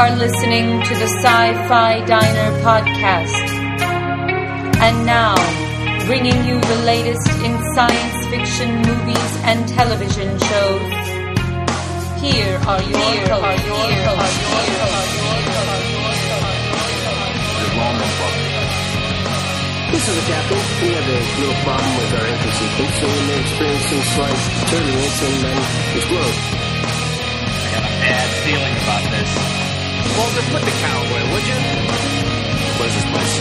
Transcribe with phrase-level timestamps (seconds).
[0.00, 3.36] are listening to the Sci Fi Diner podcast.
[4.80, 5.36] And now,
[6.06, 10.88] bringing you the latest in science fiction movies and television shows.
[12.16, 13.44] Here are your Here hosts.
[13.44, 14.40] Are your Here hosts.
[14.40, 14.88] Are your
[19.92, 20.64] This is the captain.
[20.80, 24.40] We have a little problem with our anchor sequence, so we may experience some slight
[24.64, 25.60] turbulence and then
[25.92, 26.36] explode.
[27.60, 29.59] I got a bad feeling about this.
[30.16, 31.58] Well, then put the cow away, would you?
[32.78, 33.34] What is this place?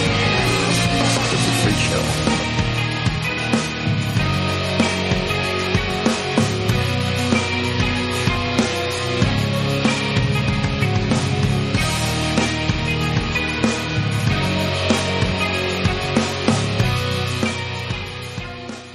[1.34, 2.49] It's a freak show.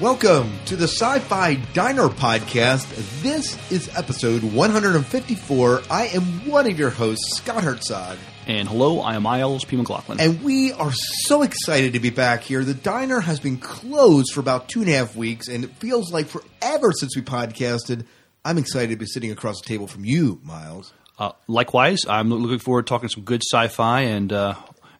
[0.04, 2.86] Welcome to the Sci Fi Diner Podcast.
[3.22, 5.82] This is episode 154.
[5.88, 8.18] I am one of your hosts, Scott Herzog.
[8.46, 9.78] And hello, I am Miles P.
[9.78, 10.20] McLaughlin.
[10.20, 12.64] And we are so excited to be back here.
[12.64, 16.12] The diner has been closed for about two and a half weeks, and it feels
[16.12, 18.04] like forever since we podcasted.
[18.44, 20.92] I'm excited to be sitting across the table from you, Miles.
[21.18, 24.54] uh, likewise, I'm looking forward to talking some good sci-fi and uh,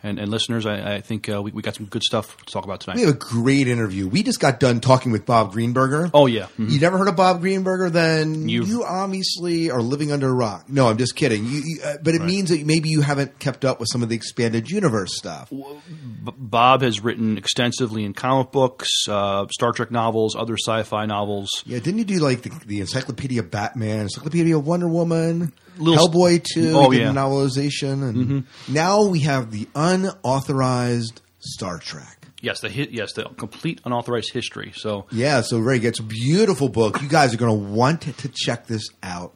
[0.05, 0.67] and, and listeners.
[0.67, 2.97] I, I think uh, we, we got some good stuff to talk about tonight.
[2.97, 4.07] We have a great interview.
[4.07, 6.11] We just got done talking with Bob Greenberger.
[6.15, 6.71] oh yeah, Mhm.
[6.71, 7.91] You never heard of Bob Greenberger?
[7.91, 10.69] Then You've- you obviously are living under a rock.
[10.69, 11.45] No, I'm just kidding.
[11.45, 14.09] You, you, uh, but it means that maybe you haven't kept up with some of
[14.09, 15.49] the expanded universe stuff.
[15.51, 21.49] B- Bob has written extensively in comic books, uh, Star Trek novels, other sci-fi novels.
[21.67, 26.73] Yeah, didn't you do like the, the Encyclopedia Batman, Encyclopedia Wonder Woman, Little- Hellboy two,
[26.75, 27.11] Oh, yeah.
[27.13, 32.27] novelization, and now we have the unauthorized Star Trek.
[32.41, 32.91] Yes, the hit.
[32.91, 34.73] Yes, the complete unauthorized history.
[34.77, 35.89] So Yeah, so very good.
[35.89, 37.01] It's a beautiful book.
[37.01, 39.35] You guys are going to want to check this out.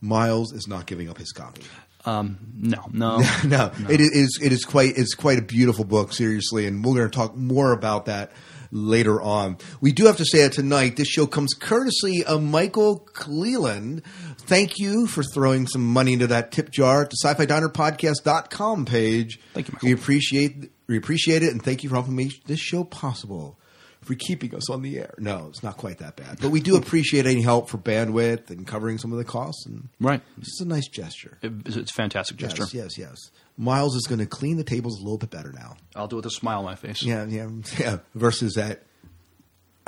[0.00, 1.62] Miles is not giving up his copy.
[2.04, 6.66] um, no, no, no, it is it is quite it's quite a beautiful book, seriously,
[6.66, 8.32] and we're going to talk more about that
[8.70, 9.56] later on.
[9.80, 14.02] We do have to say that tonight this show comes courtesy of Michael Cleland.
[14.46, 18.84] Thank you for throwing some money into that tip jar at the sci-fi diner podcast.com
[18.86, 19.40] page.
[19.54, 19.86] Thank you, Michael.
[19.88, 23.58] We appreciate we appreciate it and thank you for helping make this show possible.
[24.02, 25.14] For keeping us on the air.
[25.18, 26.38] No, it's not quite that bad.
[26.40, 29.88] But we do appreciate any help for bandwidth and covering some of the costs and
[29.98, 30.22] right.
[30.38, 31.38] this is a nice gesture.
[31.42, 32.62] It- it's a fantastic gesture.
[32.62, 33.16] Yes, yes, yes.
[33.56, 35.76] Miles is going to clean the tables a little bit better now.
[35.96, 37.02] I'll do it with a smile on my face.
[37.02, 37.48] Yeah, yeah,
[37.80, 37.98] yeah.
[38.14, 38.84] Versus that,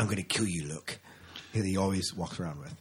[0.00, 0.98] I'm going to kill you look
[1.54, 2.74] that he always walks around with.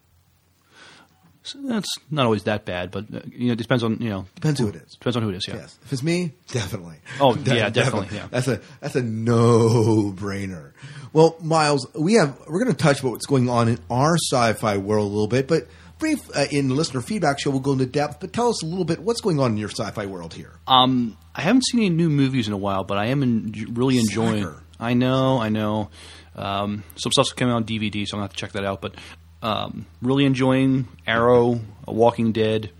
[1.47, 4.25] So that's not always that bad, but uh, you know, it depends on you know
[4.35, 4.93] Depends who it is.
[4.93, 5.47] depends on who it is.
[5.47, 5.55] Yeah.
[5.55, 6.97] Yes, if it's me, definitely.
[7.19, 8.27] Oh, De- yeah, definitely, yeah.
[8.29, 10.73] That's a that's a no brainer.
[11.13, 14.77] Well, Miles, we have we're going to touch about what's going on in our sci-fi
[14.77, 15.67] world a little bit, but
[15.99, 18.19] brief uh, in the listener feedback show, we'll go into depth.
[18.19, 20.51] But tell us a little bit what's going on in your sci-fi world here.
[20.67, 23.97] Um, I haven't seen any new movies in a while, but I am en- really
[23.97, 24.43] enjoying.
[24.43, 24.63] Slacker.
[24.79, 25.89] I know, I know.
[26.35, 28.81] Um, some stuff's coming out on DVD, so I'm gonna have to check that out.
[28.81, 28.93] But
[29.41, 32.71] um, really enjoying Arrow, uh, Walking Dead,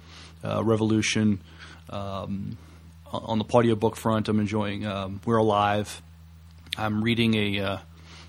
[0.43, 1.41] uh, Revolution.
[1.89, 2.57] Um,
[3.11, 6.01] on the audiobook front, I'm enjoying um, We're Alive.
[6.77, 7.77] I'm reading a uh,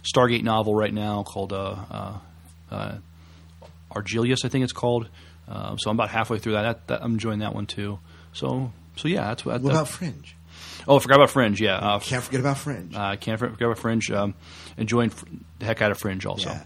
[0.02, 2.18] Stargate novel right now called uh, uh,
[2.70, 2.94] uh,
[3.90, 5.08] Argelius, I think it's called.
[5.48, 6.62] Um, so I'm about halfway through that.
[6.62, 7.02] That, that.
[7.02, 7.98] I'm enjoying that one too.
[8.32, 9.54] So, so yeah, that's what.
[9.60, 10.34] What that- about Fringe?
[10.86, 11.60] Oh, I forgot about Fringe.
[11.60, 12.94] Yeah, uh, Can't forget about Fringe.
[12.94, 14.10] I can't forget about Fringe.
[14.10, 14.34] Um,
[14.78, 15.26] enjoying fr-
[15.58, 16.48] the heck out of Fringe also.
[16.50, 16.62] Yeah.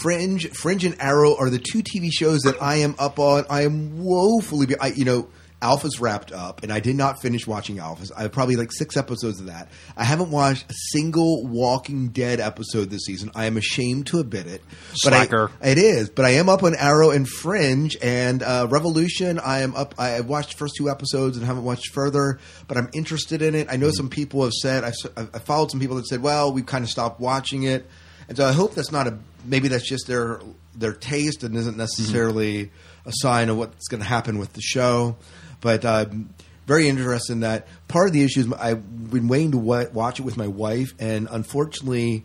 [0.00, 3.44] Fringe, Fringe, and Arrow are the two TV shows that I am up on.
[3.50, 5.28] I am woefully, be- I, you know,
[5.60, 8.12] Alphas wrapped up, and I did not finish watching Alphas.
[8.16, 9.68] I have probably like six episodes of that.
[9.96, 13.32] I haven't watched a single Walking Dead episode this season.
[13.34, 14.62] I am ashamed to admit it.
[15.02, 15.26] But I-
[15.60, 19.40] it is, but I am up on Arrow and Fringe and uh, Revolution.
[19.40, 19.96] I am up.
[19.98, 22.38] I have watched the first two episodes and haven't watched further,
[22.68, 23.66] but I'm interested in it.
[23.68, 26.66] I know some people have said I, I followed some people that said, "Well, we've
[26.66, 27.84] kind of stopped watching it,"
[28.28, 30.40] and so I hope that's not a maybe that's just their
[30.74, 32.70] their taste and isn't necessarily
[33.04, 35.16] a sign of what's going to happen with the show.
[35.60, 36.30] But um,
[36.66, 37.66] very interested in that.
[37.88, 40.92] Part of the issue is I've been waiting to wa- watch it with my wife,
[40.98, 42.24] and unfortunately.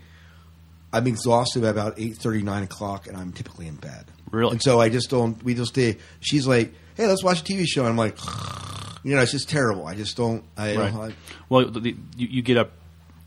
[0.95, 4.05] I'm exhausted by about eight thirty, nine o'clock, and I'm typically in bed.
[4.29, 4.51] Really?
[4.51, 5.41] And so I just don't.
[5.43, 5.97] We just stay.
[6.19, 8.15] She's like, "Hey, let's watch a TV show," and I'm like,
[9.03, 9.87] you know, it's just terrible.
[9.87, 10.43] I just don't.
[10.55, 10.93] I, Right.
[10.93, 11.13] I,
[11.49, 12.73] Well, the, you, you get up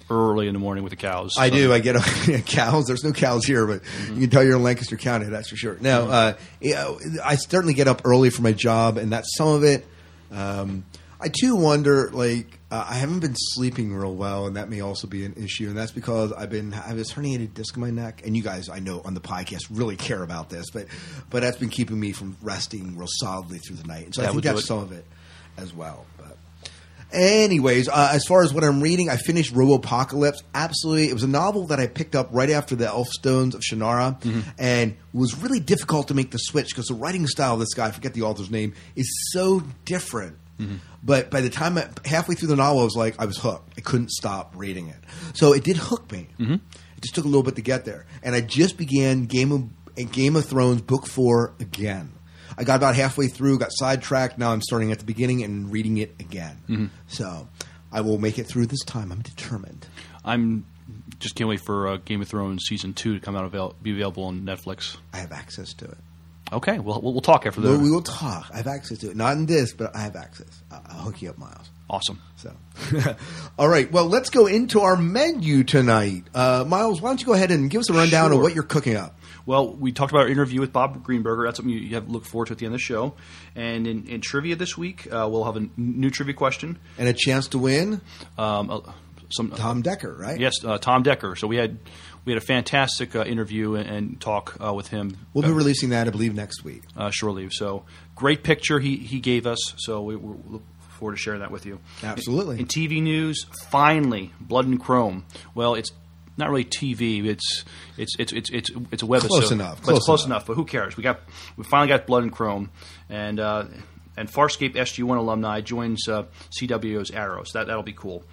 [0.09, 1.33] early in the morning with the cows.
[1.39, 1.73] I so- do.
[1.73, 2.87] I get a, cows.
[2.87, 3.83] There's no cows here, but
[4.13, 5.27] you can tell you're in Lancaster County.
[5.27, 5.77] That's for sure.
[5.81, 6.95] Now, uh, yeah,
[7.25, 9.87] I certainly get up early for my job, and that's some of it.
[10.31, 10.85] Um,
[11.19, 15.07] I too wonder, like, uh, I haven't been sleeping real well, and that may also
[15.09, 15.69] be an issue.
[15.69, 18.43] And that's because I've been I have this herniated disc in my neck, and you
[18.43, 20.87] guys, I know on the podcast, really care about this, but
[21.31, 24.05] but that's been keeping me from resting real solidly through the night.
[24.05, 25.07] And so That I think that's some of it.
[25.57, 26.05] as well.
[26.19, 26.37] But
[27.13, 30.43] anyways, uh, as far as what I'm reading, I finished Robopocalypse.
[30.55, 34.21] Absolutely, it was a novel that I picked up right after the Elfstones of Shannara,
[34.21, 34.41] mm-hmm.
[34.59, 37.87] and was really difficult to make the switch because the writing style of this guy,
[37.87, 40.37] I forget the author's name, is so different.
[40.59, 40.77] Mm-hmm.
[41.03, 43.75] But by the time I, halfway through the novel, I was like, I was hooked.
[43.77, 44.97] I couldn't stop reading it.
[45.35, 46.29] So it did hook me.
[46.39, 46.55] Mm-hmm.
[46.55, 50.13] It just took a little bit to get there, and I just began Game of
[50.13, 52.13] Game of Thrones book four again.
[52.59, 54.39] I got about halfway through, got sidetracked.
[54.39, 56.91] Now I'm starting at the beginning and reading it again.
[57.09, 57.49] So
[57.93, 59.13] I will make it through this time.
[59.13, 59.87] I'm determined.
[60.25, 60.65] I'm
[61.19, 63.93] just can't wait for uh, Game of Thrones season two to come out avail- be
[63.93, 64.97] available on Netflix.
[65.13, 65.99] I have access to it.
[66.53, 68.51] Okay, well we'll, we'll talk after the We will talk.
[68.53, 69.17] I have access to it.
[69.17, 70.63] Not in this, but I have access.
[70.71, 71.69] I'll hook you up, Miles.
[71.91, 72.21] awesome.
[72.37, 72.55] So,
[73.59, 73.91] all right.
[73.91, 76.25] Well, let's go into our menu tonight.
[76.35, 78.63] Uh, Miles, why don't you go ahead and give us a rundown of what you're
[78.65, 79.19] cooking up?
[79.47, 81.47] Well, we talked about our interview with Bob Greenberger.
[81.47, 83.15] That's something you have to look forward to at the end of the show.
[83.55, 86.79] And in, in trivia this week, uh, we'll have a new trivia question.
[86.99, 88.01] And a chance to win
[88.37, 88.81] Um, uh,
[89.29, 90.39] some Tom Dekker, right?
[90.39, 91.37] Yes, uh, Tom Dekker.
[91.39, 91.79] So we had
[92.25, 95.17] we had a fantastic uh, interview and, and talk uh, with him.
[95.33, 96.83] We'll be releasing that, I believe, next week.
[96.97, 97.53] uh, leave.
[97.53, 97.85] So
[98.15, 99.59] great picture he, he gave us.
[99.79, 100.63] So we, we look
[100.99, 101.79] forward to sharing that with you.
[102.03, 102.57] Absolutely.
[102.57, 105.25] In, in TV news, finally, Blood and Chrome.
[105.55, 105.91] Well, it's
[106.37, 107.25] not really TV.
[107.27, 107.65] It's
[107.97, 110.43] it's it's it's it's, it's a web Close enough, close close enough.
[110.43, 110.47] enough.
[110.47, 110.97] But who cares?
[110.97, 111.21] We got
[111.57, 112.71] we finally got Blood and Chrome,
[113.09, 113.65] and uh,
[114.17, 116.25] and Farscape SG One alumni joins uh,
[116.61, 117.51] CW's Arrows.
[117.55, 118.25] That that'll be cool.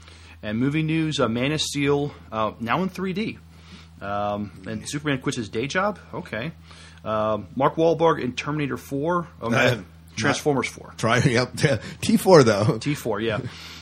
[0.41, 3.37] And movie news: uh, Man of Steel uh, now in 3D.
[4.01, 5.97] Um, and Superman quits his day job.
[6.13, 6.51] Okay.
[7.05, 9.27] Um, Mark Wahlberg in Terminator 4.
[9.41, 9.77] Oh, no, Uh,
[10.17, 10.93] Transformers 4.
[10.97, 11.53] Try yep.
[11.53, 12.65] T4 though.
[12.79, 13.39] T4, yeah.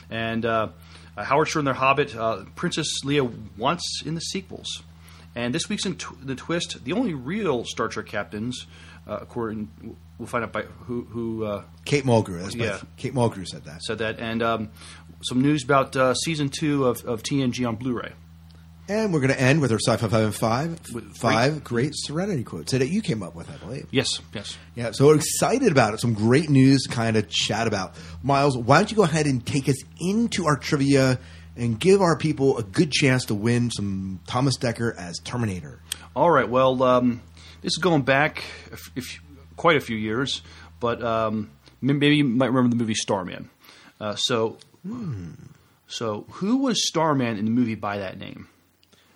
[0.10, 0.70] and uh, uh,
[1.18, 2.16] Howard Shore in their Hobbit.
[2.16, 4.84] Uh, Princess Leia once in the sequels.
[5.36, 8.66] And this week's in tw- the twist, the only real Star Trek captains,
[9.08, 9.69] uh, according
[10.18, 12.42] we'll find out by who who uh, Kate Mulgrew.
[12.42, 12.80] That's Yeah.
[12.98, 13.81] Kate Mulgrew said that.
[13.81, 14.69] said that, and um,
[15.24, 18.12] some news about uh, season two of, of TNG on Blu-ray.
[18.92, 20.78] And we're going to end with our sci-fi five and five
[21.16, 23.88] five great Serenity quotes that you came up with, I believe.
[23.90, 24.58] Yes, yes.
[24.76, 26.02] Yeah, so we're excited about it.
[26.02, 27.96] Some great news to kind of chat about.
[28.22, 31.20] Miles, why don't you go ahead and take us into our trivia
[31.56, 35.80] and give our people a good chance to win some Thomas Dekker as Terminator?
[36.14, 36.50] All right.
[36.50, 37.22] Well, um,
[37.62, 39.22] this is going back a f- if,
[39.56, 40.42] quite a few years,
[40.82, 41.50] but um,
[41.80, 43.50] maybe you might remember the movie Starman.
[44.02, 44.58] Uh, so,
[45.88, 48.50] so who was Starman in the movie by that name?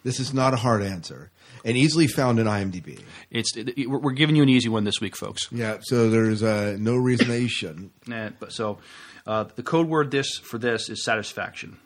[0.06, 1.31] This is not a hard answer
[1.66, 3.02] and easily found in IMDb.
[3.31, 5.52] It's it, it- we're giving you an easy one this week, folks.
[5.52, 7.92] Yeah, so there's uh, no reason you shouldn't.
[8.07, 8.78] Nah, but so
[9.25, 11.78] uh, the code word this for this is satisfaction.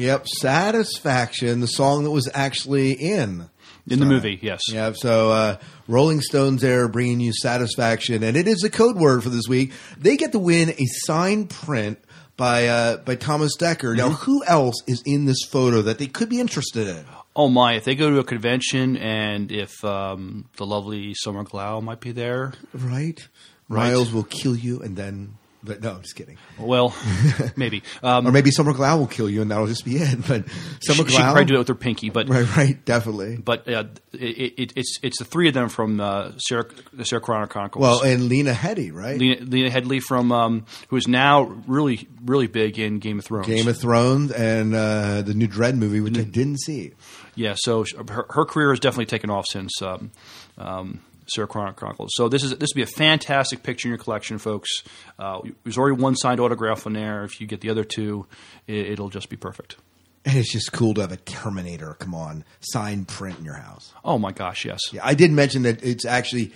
[0.00, 3.50] Yep, Satisfaction, the song that was actually in
[3.88, 4.60] In the movie, yes.
[4.72, 5.56] Yeah, so uh,
[5.88, 9.72] Rolling Stones there bringing you satisfaction, and it is a code word for this week.
[9.98, 11.98] They get to win a signed print
[12.36, 13.96] by uh, by Thomas Dekker.
[13.96, 14.24] Now, Mm-hmm.
[14.24, 17.04] who else is in this photo that they could be interested in?
[17.36, 17.74] Oh my!
[17.74, 22.12] If they go to a convention and if um, the lovely Summer Glau might be
[22.12, 23.20] there, Right,
[23.68, 23.88] Right.
[23.90, 25.36] Miles will kill you, and then.
[25.62, 26.38] But no, I'm just kidding.
[26.58, 26.94] well,
[27.56, 27.82] maybe.
[28.02, 30.18] Um, Or maybe Summer Glau will kill you, and that'll just be it.
[30.26, 33.36] But she, Summer she Glau, probably do it with her pinky, but right, right, definitely.
[33.36, 36.64] but uh, it, it, it's it's the three of them from uh, Sarah,
[36.94, 37.82] the Sarah Connor Chronicles.
[37.82, 39.18] Well, and Lena Headey, right?
[39.18, 43.46] Lena, Lena Headey from um, who is now really really big in Game of Thrones.
[43.46, 46.92] Game of Thrones and uh, the new Dredd movie, which I didn't see.
[47.34, 50.10] yeah, so her, her career has definitely taken off since um,
[50.56, 52.10] um, Sarah Chronicles.
[52.14, 54.82] So this is this would be a fantastic picture in your collection, folks.
[55.18, 57.24] Uh, there's already one signed autograph on there.
[57.24, 58.26] If you get the other two,
[58.66, 59.76] it, it'll just be perfect.
[60.24, 63.92] And it's just cool to have a Terminator, come on, signed print in your house.
[64.04, 64.80] Oh my gosh, yes.
[64.92, 66.52] Yeah, I did mention that it's actually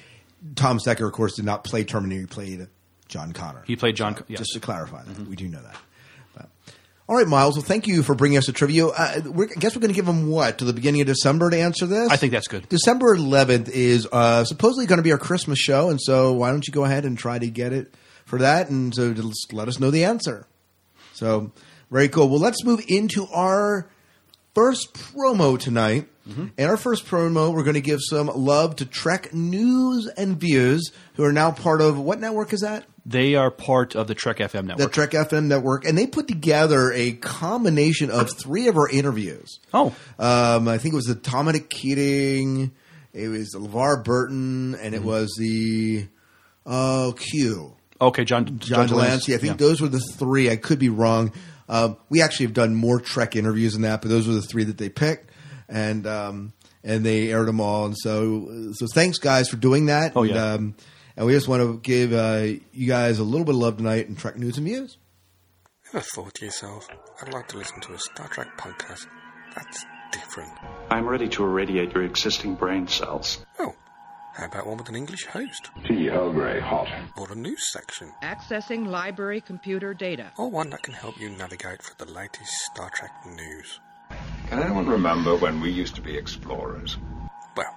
[0.54, 2.20] Tom Dekker, of course, did not play Terminator.
[2.20, 2.68] He played
[3.08, 3.62] John Connor.
[3.66, 4.22] He played John.
[4.28, 4.40] Yes.
[4.40, 5.76] Just to clarify that, we do know that.
[7.06, 7.56] All right, Miles.
[7.56, 8.86] Well, thank you for bringing us a trivia.
[8.86, 11.50] Uh, we're, I guess we're going to give them what to the beginning of December
[11.50, 12.10] to answer this.
[12.10, 12.66] I think that's good.
[12.70, 16.66] December 11th is uh, supposedly going to be our Christmas show, and so why don't
[16.66, 17.92] you go ahead and try to get it
[18.24, 20.46] for that, and so just let us know the answer.
[21.12, 21.52] So
[21.90, 22.30] very cool.
[22.30, 23.86] Well, let's move into our
[24.54, 26.08] first promo tonight.
[26.56, 30.90] And our first promo, we're going to give some love to Trek News and Views,
[31.16, 32.86] who are now part of what network is that?
[33.06, 34.78] They are part of the Trek FM network.
[34.78, 34.94] the.
[34.94, 39.58] Trek FM network, and they put together a combination of three of our interviews.
[39.74, 42.72] oh, Um, I think it was the Dominic Keating,
[43.12, 45.06] it was LeVar Burton, and it Mm-hmm.
[45.06, 46.08] was the
[46.66, 47.76] uh, Q.
[48.00, 49.34] okay, John John de Lancie.
[49.34, 49.66] I think yeah.
[49.66, 50.50] those were the three.
[50.50, 51.32] I could be wrong.
[51.68, 54.64] Um, we actually have done more Trek interviews than that, but those were the three
[54.64, 55.30] that they picked,
[55.68, 57.84] and um, and they aired them all.
[57.86, 60.12] And so, so thanks guys for doing that.
[60.16, 60.52] Oh, and, yeah.
[60.54, 60.74] um,
[61.16, 64.08] and we just want to give uh, you guys a little bit of love tonight
[64.08, 64.96] in Trek news and views.
[65.92, 66.88] Ever thought to yourself,
[67.22, 69.06] I'd like to listen to a Star Trek podcast
[69.54, 70.52] that's different?
[70.90, 73.44] I'm ready to irradiate your existing brain cells.
[73.58, 73.74] Oh,
[74.34, 75.70] how about one with an English host?
[75.86, 76.88] Tea Earl Grey hot.
[77.16, 78.12] Or a news section?
[78.22, 80.32] Accessing library computer data.
[80.36, 83.78] Or one that can help you navigate for the latest Star Trek news?
[84.48, 86.96] Can anyone remember when we used to be explorers?
[87.56, 87.74] Well,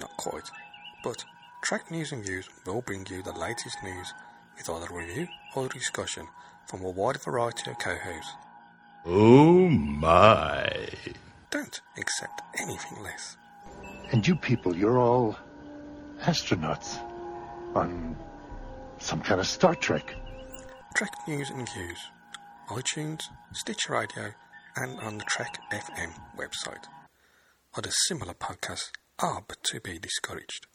[0.00, 0.50] not quite.
[1.04, 1.24] But
[1.68, 4.14] Trek News and Views will bring you the latest news
[4.56, 6.26] with either review or discussion
[6.66, 8.32] from a wide variety of co-hosts.
[9.04, 10.88] Oh my.
[11.50, 13.36] Don't accept anything less.
[14.12, 15.36] And you people, you're all
[16.22, 17.02] astronauts
[17.74, 18.16] on
[18.96, 20.14] some kind of Star Trek.
[20.96, 21.98] Trek News and Views,
[22.70, 24.32] iTunes, Stitcher Radio,
[24.76, 26.86] and on the Trek FM website.
[27.76, 28.88] Other similar podcasts
[29.20, 30.66] but to be discouraged.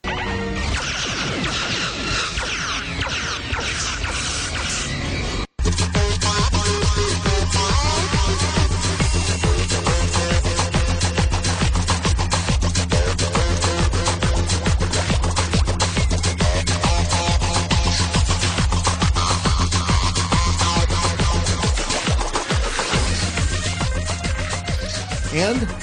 [25.36, 25.83] And.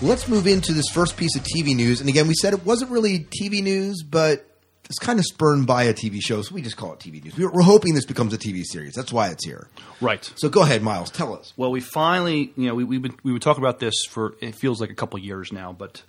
[0.00, 2.00] Let's move into this first piece of TV news.
[2.00, 4.46] And again, we said it wasn't really TV news, but
[4.84, 7.36] it's kind of spurned by a TV show, so we just call it TV news.
[7.36, 8.94] We're, we're hoping this becomes a TV series.
[8.94, 9.68] That's why it's here.
[10.00, 10.22] Right.
[10.36, 11.10] So go ahead, Miles.
[11.10, 11.52] Tell us.
[11.56, 14.54] Well, we finally, you know, we, we've been we've been talking about this for it
[14.54, 16.04] feels like a couple years now, but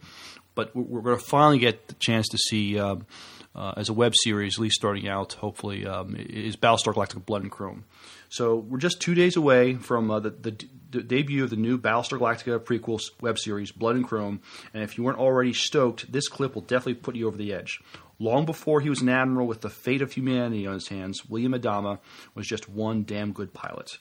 [0.54, 3.08] but we're, we're going to finally get the chance to see um,
[3.56, 7.42] uh, as a web series, at least starting out, hopefully, um, is Battlestar Galactica: Blood
[7.42, 7.86] and Chrome.
[8.30, 11.78] So we're just two days away from uh, the, the, the debut of the new
[11.78, 14.42] Battlestar Galactica prequel web series, Blood and Chrome.
[14.74, 17.82] And if you weren't already stoked, this clip will definitely put you over the edge.
[18.18, 21.54] Long before he was an admiral with the fate of humanity on his hands, William
[21.54, 22.00] Adama
[22.36, 23.98] was just one damn good pilot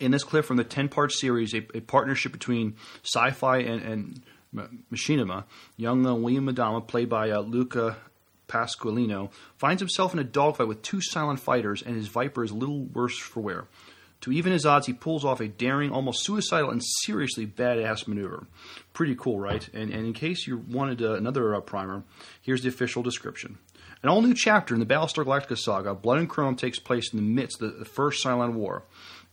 [0.00, 3.82] in this clip from the 10 part series, a, a partnership between sci fi and,
[3.82, 4.22] and
[4.90, 5.44] Machinima,
[5.76, 7.96] young uh, William Madama, played by uh, Luca
[8.48, 12.84] Pasqualino, finds himself in a dogfight with two silent fighters, and his Viper is little
[12.86, 13.66] worse for wear.
[14.22, 18.46] To even his odds, he pulls off a daring, almost suicidal, and seriously badass maneuver.
[18.92, 19.66] Pretty cool, right?
[19.72, 22.02] And, and in case you wanted uh, another uh, primer,
[22.42, 23.58] here's the official description.
[24.02, 27.18] An all new chapter in the Battlestar Galactica saga, Blood and Chrome takes place in
[27.18, 28.84] the midst of the First Cylon War.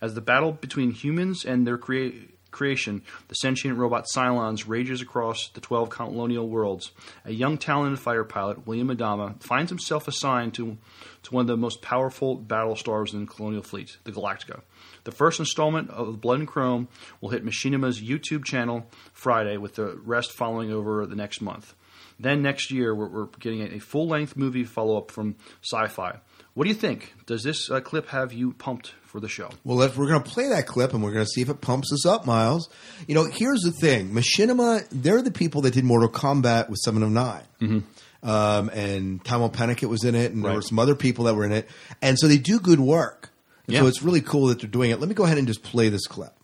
[0.02, 5.50] As the battle between humans and their crea- creation, the sentient robot Cylons rages across
[5.50, 6.92] the 12 colonial worlds.
[7.24, 10.78] A young talented fighter pilot, William Adama, finds himself assigned to,
[11.24, 14.62] to one of the most powerful battle stars in the colonial fleet, the Galactica.
[15.08, 16.90] The first installment of Blood and Chrome
[17.22, 21.76] will hit Machinima's YouTube channel Friday, with the rest following over the next month.
[22.20, 26.20] Then next year, we're, we're getting a full length movie follow up from Sci Fi.
[26.56, 27.14] What do you think?
[27.26, 29.50] Does this uh, clip have you pumped for the show?
[29.64, 31.62] Well, if we're going to play that clip and we're going to see if it
[31.62, 32.68] pumps us up, Miles.
[33.08, 37.02] You know, here's the thing: Machinima, they're the people that did Mortal Kombat with Seven
[37.02, 38.30] of 9 Mm-hmm.
[38.30, 41.46] um, and Tahmoh Penikett was in it, and there were some other people that were
[41.46, 41.70] in it,
[42.02, 43.30] and so they do good work.
[43.68, 45.00] And So it's really cool that they're doing it.
[45.00, 46.37] Let me go ahead and just play this clip.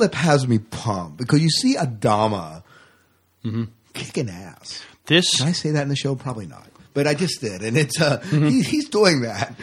[0.00, 2.62] Clip has me pumped because you see Adama
[3.92, 4.82] kicking ass.
[5.06, 6.14] This Can I say that in the show?
[6.14, 6.66] Probably not.
[6.94, 9.54] But I just did, and it's uh, he, he's doing that.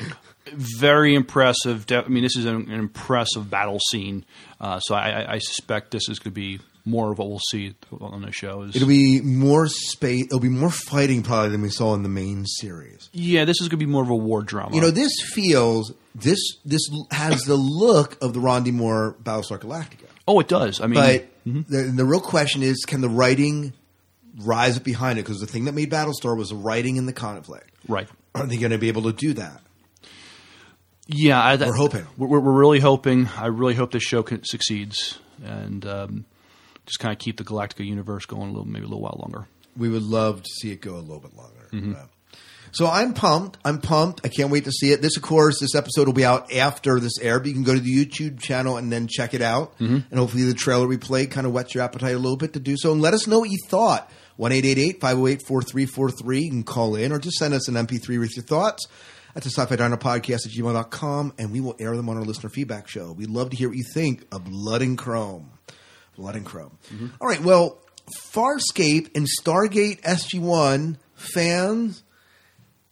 [0.53, 1.85] very impressive.
[1.91, 4.25] I mean, this is an, impressive battle scene.
[4.61, 7.41] Uh, so I, I- I suspect this is going to be more of what we'll
[7.51, 8.61] see on the show.
[8.61, 10.25] Is, It'll be more space.
[10.27, 13.09] It'll be more fighting probably than we saw in the main series.
[13.11, 14.73] yeah, this is going to be more of a war drama.
[14.75, 18.71] You know, this feels this this has the look of the Ron D.
[18.71, 20.06] Moore Battlestar Galactica.
[20.27, 20.81] Oh, it does.
[20.81, 23.73] I mean, But the, the real question is, can the writing
[24.39, 25.23] rise up behind it?
[25.23, 27.71] Because the thing that made Battlestar was the writing and the conflict.
[27.87, 28.07] right.
[28.35, 29.61] Are they going to be able to do that?
[31.07, 32.05] Yeah, I, that, We're hoping.
[32.17, 33.27] We're, we're really hoping.
[33.35, 36.25] I really hope this show can, succeeds and um,
[36.85, 39.47] just kind of keep the Galactica universe going a little, maybe a little while longer.
[39.75, 41.97] We would love to see it go a little bit longer.
[41.97, 42.05] Uh,
[42.71, 43.57] So I'm pumped.
[43.63, 44.21] I'm pumped.
[44.23, 45.01] I can't wait to see it.
[45.01, 47.73] This, of course, this episode will be out after this air, but you can go
[47.73, 49.77] to the YouTube channel and then check it out.
[49.79, 49.99] Mm-hmm.
[50.09, 52.59] And hopefully the trailer we played kind of whets your appetite a little bit to
[52.59, 52.91] do so.
[52.91, 54.11] And let us know what you thought.
[54.39, 56.41] 1-888-508-4343.
[56.41, 58.87] You can call in or just send us an MP3 with your thoughts
[59.35, 62.49] at the sci-fi diner podcast at gmail.com and we will air them on our listener
[62.49, 63.11] feedback show.
[63.11, 65.51] We'd love to hear what you think of Blood and Chrome.
[66.15, 66.77] Blood and Chrome.
[66.91, 67.07] Mm-hmm.
[67.21, 67.79] All right, well,
[68.31, 72.03] Farscape and Stargate SG-1 fans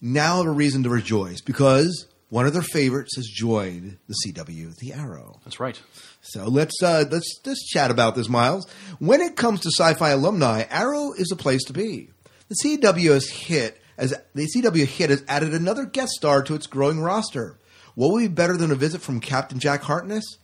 [0.01, 4.75] now have a reason to rejoice because one of their favorites has joined the CW,
[4.77, 5.39] The Arrow.
[5.43, 5.79] That's right.
[6.21, 8.67] So let's uh, let's let's chat about this, Miles.
[8.99, 12.09] When it comes to sci-fi alumni, Arrow is a place to be.
[12.49, 16.67] The CW has hit as the CW hit has added another guest star to its
[16.67, 17.57] growing roster.
[17.93, 20.37] What would be better than a visit from Captain Jack Harkness?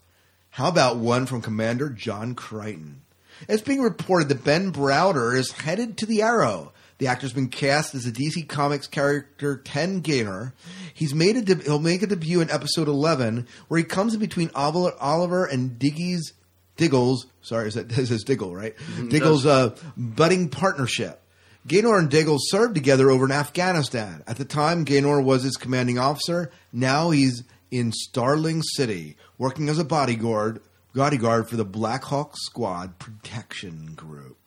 [0.51, 3.01] How about one from Commander John Crichton?
[3.49, 6.71] It's being reported that Ben Browder is headed to the Arrow.
[7.01, 10.53] The actor's been cast as the DC Comics character Ken Gaynor.
[10.93, 14.19] He's made a de- he'll make a debut in episode eleven, where he comes in
[14.19, 16.33] between Oliver, and Diggy's
[16.77, 17.25] Diggle's.
[17.41, 18.75] Sorry, is that this Diggle right?
[19.09, 21.23] Diggle's uh, budding partnership.
[21.65, 24.23] Gaynor and Diggle served together over in Afghanistan.
[24.27, 26.51] At the time, Gaynor was his commanding officer.
[26.71, 30.61] Now he's in Starling City, working as a bodyguard,
[30.93, 34.37] bodyguard for the Black Hawk Squad Protection Group.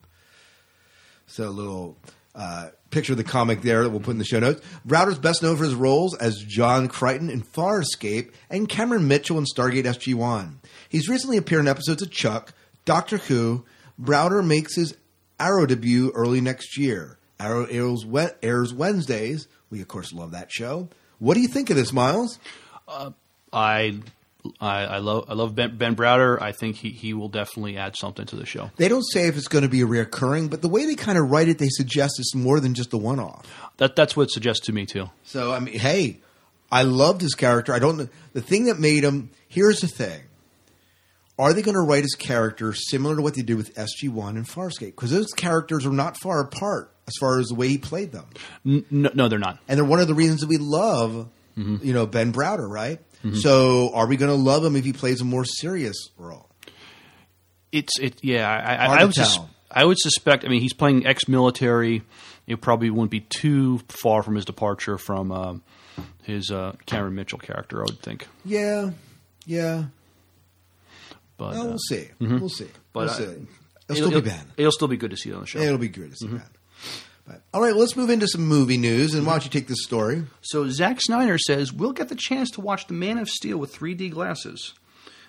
[1.26, 1.98] So a little
[2.34, 4.64] uh, picture of the comic there that we'll put in the show notes.
[4.86, 9.44] Browder's best known for his roles as John Crichton in Farscape and Cameron Mitchell in
[9.44, 10.56] Stargate SG-1.
[10.88, 12.52] He's recently appeared in episodes of Chuck,
[12.84, 13.64] Doctor Who.
[14.00, 14.96] Browder makes his
[15.38, 17.18] Arrow debut early next year.
[17.38, 18.04] Arrow airs,
[18.42, 19.48] airs Wednesdays.
[19.70, 20.88] We, of course, love that show.
[21.18, 22.38] What do you think of this, Miles?
[23.52, 24.00] I,
[24.60, 26.40] I, I love I love Ben, ben Browder.
[26.40, 28.70] I think he, he will definitely add something to the show.
[28.76, 31.16] They don't say if it's going to be a reoccurring, but the way they kind
[31.18, 33.46] of write it, they suggest it's more than just a one-off.
[33.78, 35.08] That that's what it suggests to me too.
[35.24, 36.20] So I mean, hey,
[36.70, 37.72] I loved his character.
[37.72, 39.30] I don't know the thing that made him.
[39.48, 40.20] Here's the thing:
[41.38, 44.36] Are they going to write his character similar to what they did with SG One
[44.36, 44.86] and Farscape?
[44.94, 48.26] Because those characters are not far apart as far as the way he played them,
[48.64, 49.58] N- no, no, they're not.
[49.68, 51.76] and they're one of the reasons that we love, mm-hmm.
[51.86, 52.98] you know, Ben Browder, right?
[53.32, 56.48] So, are we going to love him if he plays a more serious role?
[57.72, 58.22] It's it.
[58.22, 59.38] Yeah, I, I, I would sus-
[59.70, 60.44] I would suspect.
[60.44, 62.02] I mean, he's playing ex-military.
[62.46, 65.62] It probably wouldn't be too far from his departure from um
[66.22, 67.80] his uh, Cameron Mitchell character.
[67.80, 68.26] I would think.
[68.44, 68.90] Yeah,
[69.46, 69.84] yeah.
[71.36, 72.10] But Well, uh, see.
[72.20, 72.40] mhm.
[72.40, 72.68] We'll see.
[72.92, 73.22] But we'll uh, see.
[73.24, 73.46] It'll,
[73.88, 74.46] it'll, still be it'll- Ben.
[74.56, 75.58] It'll still be good to see it on the show.
[75.58, 76.32] It'll be good to see Mhm.
[76.38, 76.48] Ben.
[77.26, 79.14] But, all right, let's move into some movie news.
[79.14, 80.24] And why don't you take this story?
[80.42, 83.74] So Zack Snyder says we'll get the chance to watch The Man of Steel with
[83.74, 84.74] 3D glasses.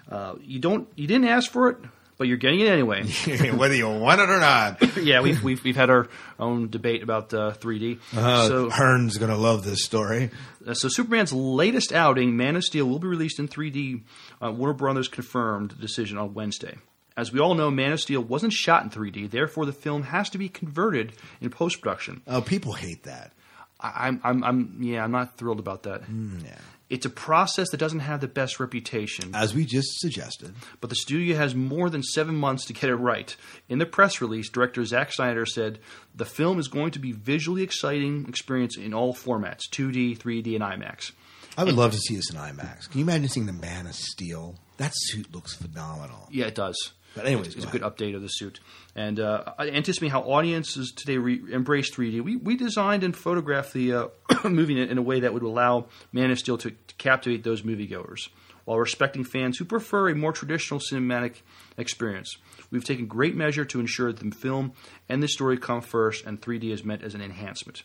[0.10, 1.78] Uh, you don't, you didn't ask for it,
[2.18, 3.04] but you're getting it anyway.
[3.52, 4.98] Whether you want it or not.
[5.04, 6.08] yeah, we've, we've we've had our
[6.40, 8.00] own debate about uh, 3D.
[8.16, 10.32] Uh, so Hearn's going to love this story.
[10.66, 14.04] Uh, so Superman's latest outing, Man of Steel, will be released in 3D.
[14.44, 16.78] Uh, Warner Brothers confirmed the decision on Wednesday.
[17.18, 20.30] As we all know, Man of Steel wasn't shot in 3D, therefore the film has
[20.32, 22.22] to be converted in post production.
[22.28, 23.32] Oh, people hate that.
[23.80, 26.04] I'm, I'm, I'm, yeah, I'm not thrilled about that.
[26.04, 26.58] Hmm, yeah.
[26.90, 29.34] It's a process that doesn't have the best reputation.
[29.34, 30.54] As we just suggested.
[30.82, 33.36] But the studio has more than seven months to get it right.
[33.70, 35.80] In the press release, director Zack Snyder said
[36.14, 40.64] the film is going to be visually exciting experience in all formats: 2D, 3D, and
[40.64, 41.12] IMAX.
[41.58, 42.90] I would love to see this in IMAX.
[42.90, 44.56] Can you imagine seeing the Man of Steel?
[44.78, 46.28] That suit looks phenomenal.
[46.30, 46.94] Yeah, it does.
[47.16, 48.60] But anyways, it's, it's a good update of the suit.
[48.96, 53.94] And uh, anticipating how audiences today re- embrace 3D, we, we designed and photographed the
[53.94, 54.08] uh,
[54.44, 57.62] movie in, in a way that would allow Man of Steel to, to captivate those
[57.62, 58.28] moviegoers
[58.66, 61.42] while respecting fans who prefer a more traditional cinematic
[61.78, 62.38] experience.
[62.72, 64.74] We've taken great measure to ensure that the film
[65.08, 67.84] and the story come first, and 3D is meant as an enhancement.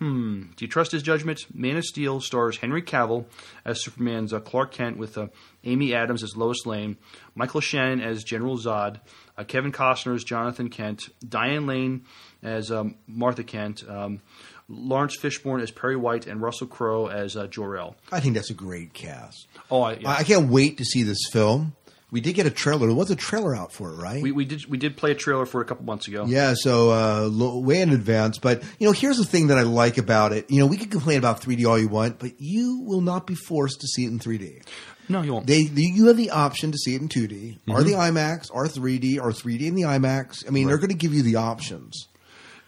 [0.00, 0.44] Hmm.
[0.56, 1.44] Do you trust his judgment?
[1.54, 3.26] Man of Steel stars Henry Cavill
[3.66, 5.28] as Superman's uh, Clark Kent with uh,
[5.62, 6.96] Amy Adams as Lois Lane,
[7.34, 9.00] Michael Shannon as General Zod,
[9.36, 12.06] uh, Kevin Costner as Jonathan Kent, Diane Lane
[12.42, 14.22] as um, Martha Kent, um,
[14.70, 17.94] Laurence Fishburne as Perry White, and Russell Crowe as uh, Jor-El.
[18.10, 19.48] I think that's a great cast.
[19.70, 20.08] Oh, I, yeah.
[20.08, 21.74] I I can't wait to see this film.
[22.12, 22.86] We did get a trailer.
[22.88, 24.22] There was a trailer out for it, right?
[24.22, 26.24] we, we did we did play a trailer for it a couple months ago.
[26.26, 28.38] Yeah, so uh, way in advance.
[28.38, 30.50] But you know, here's the thing that I like about it.
[30.50, 33.34] You know, we can complain about 3D all you want, but you will not be
[33.34, 34.62] forced to see it in 3D.
[35.08, 35.46] No, you won't.
[35.46, 37.84] They, you have the option to see it in 2D, or Mhm.
[37.84, 40.46] the IMAX, or 3D, or 3D in the IMAX.
[40.46, 42.06] I mean, they're going to give you the options.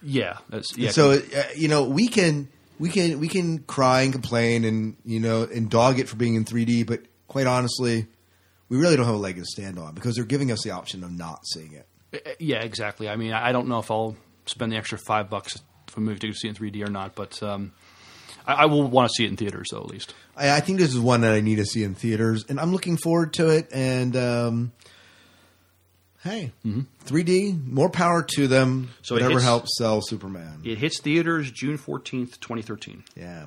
[0.03, 0.39] Yeah,
[0.77, 0.91] yeah.
[0.91, 2.49] So uh, you know, we can
[2.81, 6.35] we can we can cry and complain and you know and dog it for being
[6.35, 8.07] in 3D, but quite honestly,
[8.73, 11.05] we really don't have a leg to stand on because they're giving us the option
[11.05, 11.87] of not seeing it.
[12.15, 13.07] Uh, Yeah, exactly.
[13.07, 15.59] I mean, I I don't know if I'll spend the extra five bucks
[15.89, 17.73] for a movie to see it in 3D or not, but um,
[18.47, 20.15] I, I will want to see it in theaters though, at least.
[20.35, 22.73] I, I think this is one that I need to see in theaters, and I'm
[22.73, 23.69] looking forward to it.
[23.75, 24.73] And um,
[26.23, 26.53] hey,
[27.05, 28.91] 3D, more power to them.
[29.03, 30.61] So it whatever hits- helps sell Superman.
[30.65, 33.05] It hits theaters June fourteenth, twenty thirteen.
[33.17, 33.47] Yeah.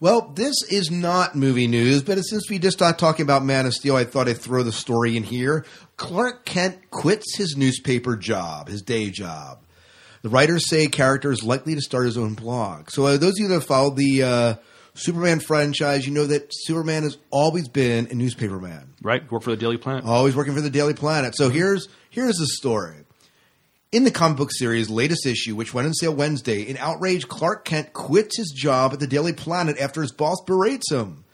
[0.00, 3.72] Well, this is not movie news, but since we just started talking about Man of
[3.74, 5.64] Steel, I thought I'd throw the story in here.
[5.96, 9.60] Clark Kent quits his newspaper job, his day job.
[10.22, 12.90] The writers say character is likely to start his own blog.
[12.90, 14.54] So, uh, those of you that have followed the uh,
[14.94, 19.50] Superman franchise, you know that Superman has always been a newspaper man, Right, work for
[19.50, 20.04] the Daily Planet.
[20.04, 21.36] always working for the Daily Planet.
[21.36, 22.96] So here's here's the story.
[23.92, 27.66] In the comic book series' latest issue, which went on sale Wednesday, in outrage, Clark
[27.66, 31.24] Kent quits his job at the Daily Planet after his boss berates him.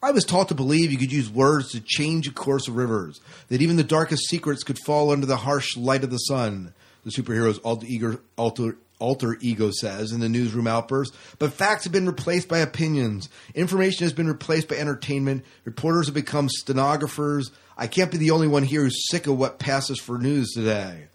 [0.00, 3.20] I was taught to believe you could use words to change the course of rivers,
[3.48, 6.72] that even the darkest secrets could fall under the harsh light of the sun,
[7.04, 11.14] the superhero's alter ego, alter, alter ego says in the newsroom outburst.
[11.38, 13.28] But facts have been replaced by opinions.
[13.54, 15.44] Information has been replaced by entertainment.
[15.64, 17.50] Reporters have become stenographers.
[17.76, 21.08] I can't be the only one here who's sick of what passes for news today.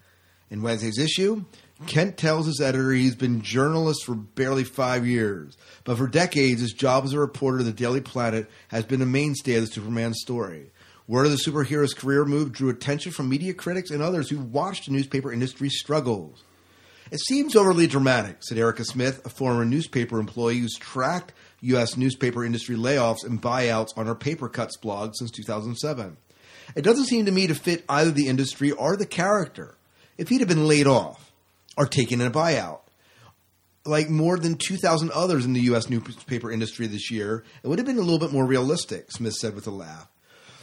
[0.50, 1.44] In Wednesday's issue,
[1.86, 6.72] Kent tells his editor he's been journalist for barely five years, but for decades his
[6.72, 10.14] job as a reporter of the Daily Planet has been a mainstay of the Superman
[10.14, 10.70] story.
[11.06, 14.86] Word of the superhero's career move drew attention from media critics and others who watched
[14.86, 16.44] the newspaper industry struggles.
[17.10, 21.96] It seems overly dramatic, said Erica Smith, a former newspaper employee who's tracked U.S.
[21.96, 26.16] newspaper industry layoffs and buyouts on her Paper Cuts blog since 2007.
[26.74, 29.76] It doesn't seem to me to fit either the industry or the character.
[30.16, 31.32] If he'd have been laid off
[31.76, 32.80] or taken in a buyout,
[33.84, 35.90] like more than 2,000 others in the U.S.
[35.90, 39.54] newspaper industry this year, it would have been a little bit more realistic, Smith said
[39.54, 40.08] with a laugh.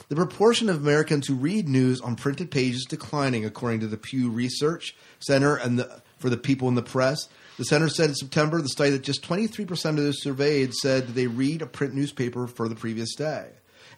[0.09, 4.29] The proportion of Americans who read news on printed pages declining, according to the Pew
[4.29, 7.27] Research Center and the, for the People in the Press.
[7.57, 11.27] The center said in September, the study that just 23% of those surveyed said they
[11.27, 13.49] read a print newspaper for the previous day,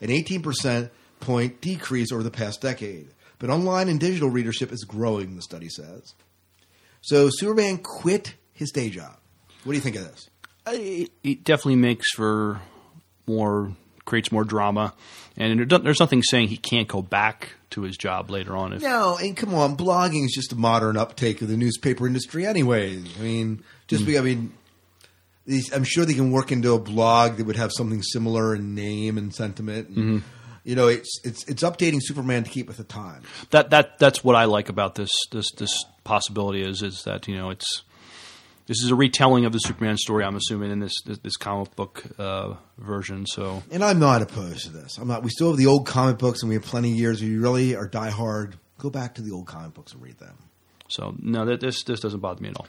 [0.01, 3.09] an 18% point decrease over the past decade.
[3.39, 6.13] But online and digital readership is growing, the study says.
[7.01, 9.17] So Superman quit his day job.
[9.63, 10.29] What do you think of this?
[10.67, 12.61] It, it definitely makes for
[13.27, 13.73] more
[14.05, 14.93] creates more drama,
[15.37, 18.73] and there's nothing saying he can't go back to his job later on.
[18.73, 22.45] If No, and come on, blogging is just a modern uptake of the newspaper industry,
[22.45, 23.05] anyways.
[23.19, 24.53] I mean, just be, I mean,
[25.45, 28.73] these, I'm sure they can work into a blog that would have something similar in
[28.75, 29.89] name and sentiment.
[29.89, 30.23] And, Mhm.
[30.65, 33.23] You know, it's it's it's updating Superman to keep with the time.
[33.49, 37.35] that that that's what I like about this this this possibility is is that you
[37.35, 37.83] know it's
[38.65, 40.23] this is a retelling of the Superman story.
[40.23, 43.25] I'm assuming in this this, this comic book uh, version.
[43.25, 44.97] So And I'm not opposed to this.
[44.97, 45.23] I'm not.
[45.23, 47.21] We still have the old comic books, and we have plenty of years.
[47.21, 50.37] If you really are diehard, go back to the old comic books and read them.
[50.87, 52.67] so no, that this this doesn't bother me at all.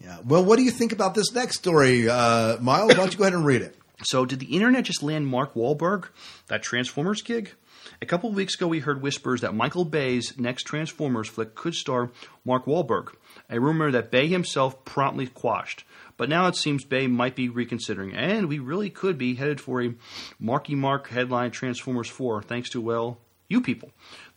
[0.00, 0.18] Yeah.
[0.24, 2.88] Well, what do you think about this next story, uh, Miles?
[2.88, 3.76] Why don't you go ahead and read it?
[4.04, 6.08] So, did the internet just land Mark Wahlberg,
[6.48, 7.52] that Transformers gig?
[8.00, 11.74] A couple of weeks ago, we heard whispers that Michael Bay's next Transformers flick could
[11.74, 12.10] star
[12.44, 13.14] Mark Wahlberg,
[13.52, 15.84] a rumor that Bay himself promptly quashed.
[16.16, 19.82] But now it seems Bay might be reconsidering, and we really could be headed for
[19.82, 19.94] a
[20.40, 23.90] Marky Mark headline Transformers 4, thanks to, well, you people.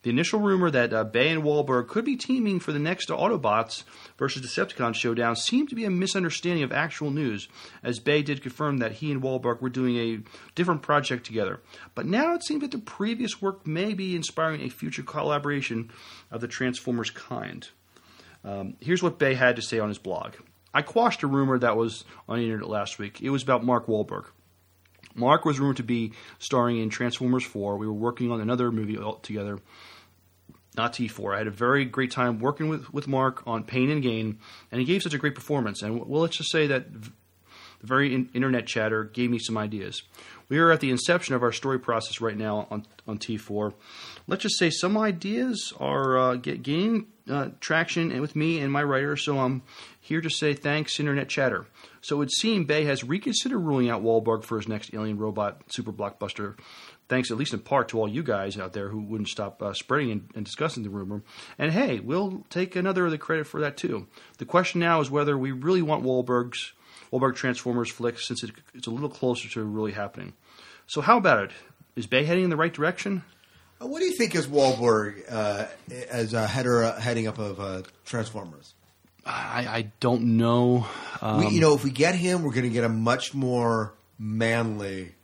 [0.03, 3.83] The initial rumor that uh, Bay and Wahlberg could be teaming for the next Autobots
[4.17, 7.47] versus Decepticons showdown seemed to be a misunderstanding of actual news,
[7.81, 10.19] as Bay did confirm that he and Wahlberg were doing a
[10.53, 11.61] different project together.
[11.95, 15.89] But now it seems that the previous work may be inspiring a future collaboration
[16.29, 17.67] of the Transformers kind.
[18.45, 20.35] Um, here's what Bay had to say on his blog.
[20.73, 23.21] I quashed a rumor that was on the internet last week.
[23.21, 24.25] It was about Mark Wahlberg.
[25.15, 27.77] Mark was rumored to be starring in Transformers 4.
[27.77, 29.59] We were working on another movie together,
[30.75, 31.33] not T4.
[31.33, 34.39] I had a very great time working with, with Mark on Pain and Gain,
[34.71, 35.81] and he gave such a great performance.
[35.81, 40.03] And well, let's just say that the very in- internet chatter gave me some ideas.
[40.49, 43.73] We are at the inception of our story process right now on, on T4.
[44.27, 48.71] Let's just say some ideas are uh, get, gaining uh, traction and with me and
[48.71, 49.63] my writer, so I'm
[49.99, 51.65] here to say thanks, internet chatter.
[52.01, 55.63] So it would seem Bay has reconsidered ruling out Wahlberg for his next alien robot
[55.69, 56.57] super blockbuster,
[57.09, 59.73] thanks at least in part to all you guys out there who wouldn't stop uh,
[59.73, 61.23] spreading and, and discussing the rumor.
[61.57, 64.07] And hey, we'll take another of the credit for that too.
[64.37, 66.73] The question now is whether we really want Wahlberg's
[67.11, 70.33] Wahlberg Transformers flick since it, it's a little closer to really happening.
[70.87, 71.51] So how about it?
[71.95, 73.23] Is Bay heading in the right direction?
[73.81, 75.65] Uh, What do you think is Wahlberg uh,
[76.09, 78.73] as a header uh, heading up of uh, Transformers?
[79.25, 80.85] I, I don't know.
[81.21, 83.93] Um, we, you know, if we get him, we're going to get a much more
[84.19, 85.15] manly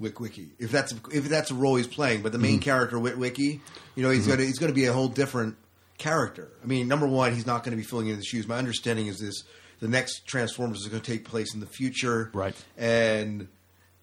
[0.00, 0.50] Witwicky.
[0.58, 2.62] If that's if that's a role he's playing, but the main Mhm.
[2.62, 3.60] character Witwicky,
[3.96, 4.26] you know, he's Mhm.
[4.28, 5.56] going to he's going to be a whole different
[5.98, 6.48] character.
[6.62, 8.46] I mean, number one, he's not going to be filling in the shoes.
[8.46, 9.42] My understanding is this:
[9.80, 12.54] the next Transformers is going to take place in the future, right?
[12.76, 13.48] And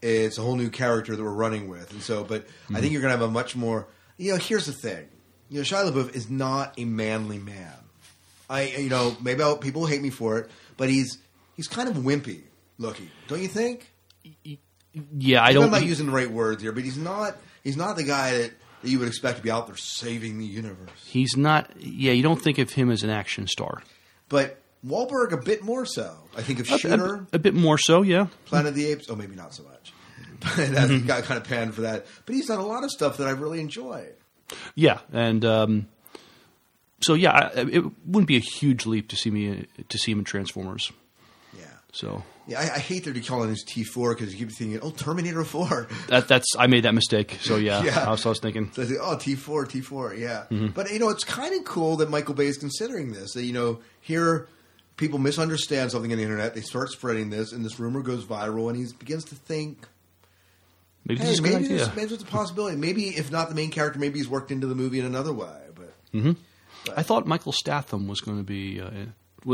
[0.04, 2.24] it's a whole new character that we're running with, and so.
[2.24, 2.80] But I Mhm.
[2.82, 3.88] think you're going to have a much more.
[4.18, 5.08] You know, here's the thing:
[5.50, 7.74] you know, Shia LaBeouf is not a manly man.
[8.50, 11.18] I, you know, maybe I'll, people hate me for it, but he's
[11.56, 12.42] he's kind of wimpy
[12.78, 13.89] looking, don't you think?
[15.18, 15.66] Yeah, I don't.
[15.66, 17.38] I'm not using the right words here, but he's not.
[17.63, 20.46] He's not the guy that, that you would expect to be out there saving the
[20.46, 20.89] universe.
[21.06, 21.72] He's not.
[21.80, 23.82] Yeah, you don't think of him as an action star.
[24.30, 26.13] But Wahlberg a bit more so.
[26.36, 28.02] I think of A- a- Shooter, a, bit more so.
[28.02, 28.28] Yeah.
[28.46, 29.06] Planet of the Apes.
[29.10, 29.93] Oh, maybe not so much.
[30.89, 32.06] He got kind of panned for that.
[32.26, 34.08] But he's done a lot of stuff that I really enjoy.
[34.76, 35.88] Yeah, and um,
[37.02, 40.26] so yeah, it wouldn't be a huge leap to see me to see him in
[40.26, 40.91] Transformers.
[41.58, 41.63] Yeah.
[41.93, 44.80] So Yeah, I, I hate that he calling his T four because you keep thinking,
[44.82, 45.88] oh, Terminator four.
[46.10, 47.38] that that's I made that mistake.
[47.41, 48.04] So yeah, Yeah.
[48.06, 48.69] I was, I was thinking.
[48.74, 50.43] So I think, oh, T four, T four, yeah.
[50.52, 50.74] Mhm.
[50.74, 53.32] But you know, it's kind of cool that Michael Bay is considering this.
[53.34, 54.50] That you know, here
[54.97, 58.69] people misunderstand something on the internet, they start spreading this, and this rumor goes viral,
[58.69, 59.88] and he begins to think,
[61.06, 62.77] Maybe hey, this is a good maybe this, maybe it's a possibility.
[62.77, 65.58] Maybe if not the main character, maybe he's worked into the movie in another way.
[65.75, 66.32] But hmm
[66.95, 68.79] I thought Michael Statham was going to be.
[68.79, 68.89] Uh,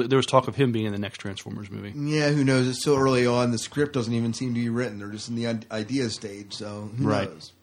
[0.07, 1.91] there was talk of him being in the next Transformers movie.
[1.95, 2.67] yeah, who knows?
[2.67, 4.99] It's so early on; the script doesn't even seem to be written.
[4.99, 6.53] They're just in the idea stage.
[6.53, 7.27] So who Right.
[7.29, 7.53] knows?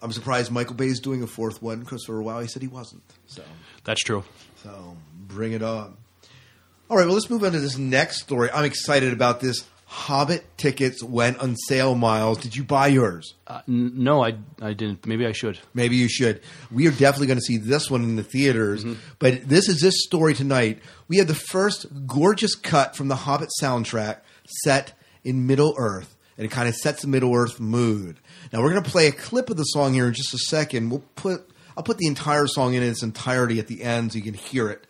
[0.00, 2.62] I'm surprised Michael Bay is doing a fourth one because for a while he said
[2.62, 3.02] he wasn't.
[3.26, 3.42] So
[3.84, 4.24] That's true.
[4.62, 5.96] So bring it on.
[6.90, 8.48] All right, well, let's move on to this next story.
[8.52, 9.64] I'm excited about this.
[9.90, 12.38] Hobbit tickets went on sale, Miles.
[12.38, 13.34] Did you buy yours?
[13.46, 15.06] Uh, n- no, I I didn't.
[15.06, 15.58] Maybe I should.
[15.72, 16.42] Maybe you should.
[16.70, 18.84] We are definitely going to see this one in the theaters.
[18.84, 19.00] Mm-hmm.
[19.18, 20.80] But this is this story tonight.
[21.08, 24.18] We have the first gorgeous cut from the Hobbit soundtrack
[24.62, 24.92] set
[25.24, 26.14] in Middle Earth.
[26.38, 28.18] And it kind of sets the Middle Earth mood.
[28.52, 30.88] Now we're going to play a clip of the song here in just a second.
[30.88, 34.24] We'll put I'll put the entire song in its entirety at the end so you
[34.24, 34.86] can hear it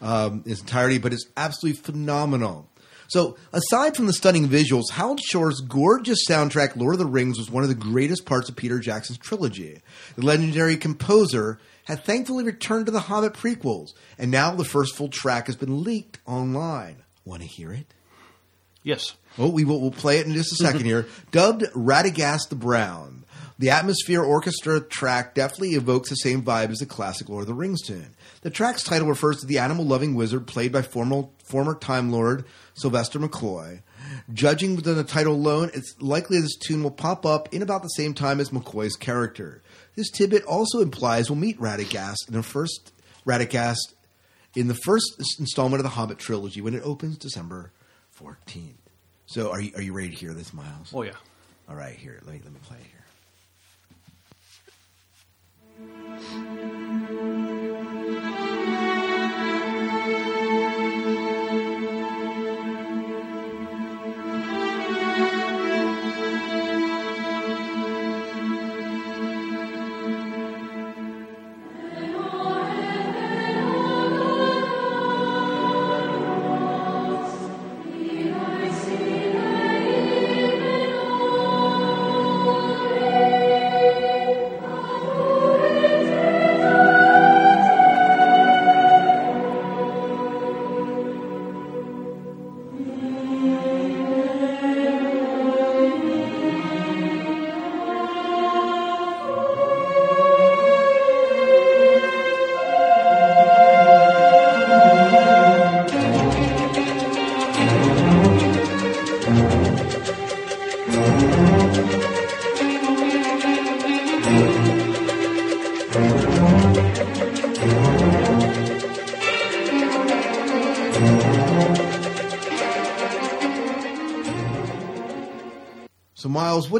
[0.00, 0.98] um, in its entirety.
[0.98, 2.68] But it's absolutely phenomenal.
[3.12, 7.50] So, aside from the stunning visuals, Howard Shore's gorgeous soundtrack, Lord of the Rings, was
[7.50, 9.82] one of the greatest parts of Peter Jackson's trilogy.
[10.16, 15.08] The legendary composer had thankfully returned to the Hobbit prequels, and now the first full
[15.08, 17.02] track has been leaked online.
[17.26, 17.92] Want to hear it?
[18.82, 19.14] Yes.
[19.38, 21.06] Oh, we will we'll play it in just a second here.
[21.30, 23.24] Dubbed Radagast the Brown.
[23.58, 27.54] The Atmosphere Orchestra track definitely evokes the same vibe as the classic Lord of the
[27.54, 28.16] Rings tune.
[28.40, 32.44] The track's title refers to the animal loving wizard played by former, former Time Lord
[32.74, 33.82] Sylvester McCoy.
[34.32, 37.88] Judging within the title alone, it's likely this tune will pop up in about the
[37.88, 39.62] same time as McCoy's character.
[39.94, 42.92] This tidbit also implies we'll meet Radagast in the first
[43.24, 43.94] Radagast
[44.56, 47.72] in the first installment of the Hobbit trilogy when it opens December
[48.18, 48.81] 14th.
[49.32, 50.92] So, are you are you ready to hear this, Miles?
[50.92, 51.12] Oh yeah.
[51.66, 52.20] All right, here.
[52.26, 52.86] Let me let me play it
[56.76, 56.91] here.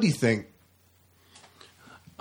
[0.03, 0.47] What do you think?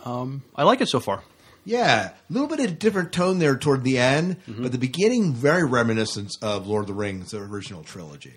[0.06, 1.24] Um, I like it so far.
[1.66, 5.34] Yeah, a little bit of a different tone there toward the end, but the beginning
[5.34, 8.36] very reminiscent of Lord of the Rings, the original trilogy.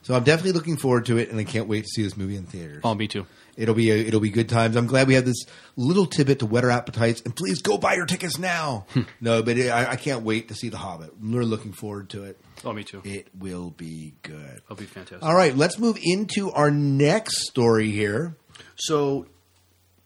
[0.00, 2.36] So I'm definitely looking forward to it, and I can't wait to see this movie
[2.36, 2.80] in theaters.
[2.82, 3.26] Oh, me too.
[3.56, 4.76] It'll be a, it'll be good times.
[4.76, 5.44] I'm glad we have this
[5.76, 8.86] little tidbit to whet our appetites, and please go buy your tickets now.
[9.20, 11.12] no, but it, I, I can't wait to see The Hobbit.
[11.22, 12.40] We're looking forward to it.
[12.64, 13.02] Oh, me too.
[13.04, 14.62] It will be good.
[14.64, 15.22] It'll be fantastic.
[15.22, 18.36] All right, let's move into our next story here.
[18.76, 19.26] So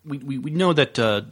[0.04, 1.22] we, we, we know that uh,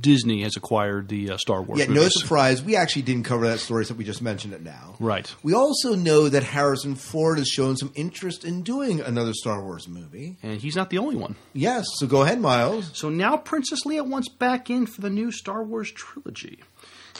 [0.00, 1.80] Disney has acquired the uh, Star Wars.
[1.80, 2.62] Yeah, no surprise.
[2.62, 4.96] We actually didn't cover that story, so we just mentioned it now.
[5.00, 5.34] Right.
[5.42, 9.88] We also know that Harrison Ford has shown some interest in doing another Star Wars
[9.88, 10.36] movie.
[10.42, 11.36] And he's not the only one.
[11.54, 12.90] Yes, so go ahead, Miles.
[12.94, 16.60] So now Princess Leia wants back in for the new Star Wars trilogy.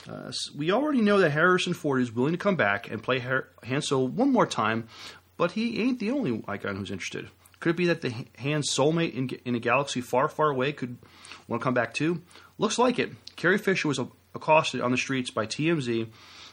[0.07, 3.49] Uh, we already know that Harrison Ford is willing to come back and play Har-
[3.65, 4.87] Han Solo one more time,
[5.35, 7.29] but he ain't the only icon who's interested.
[7.59, 10.71] Could it be that the H- Han's soulmate in, in a galaxy far, far away
[10.71, 10.97] could
[11.47, 12.21] want to come back too?
[12.57, 13.11] Looks like it.
[13.35, 13.99] Carrie Fisher was
[14.35, 16.07] accosted on the streets by TMZ,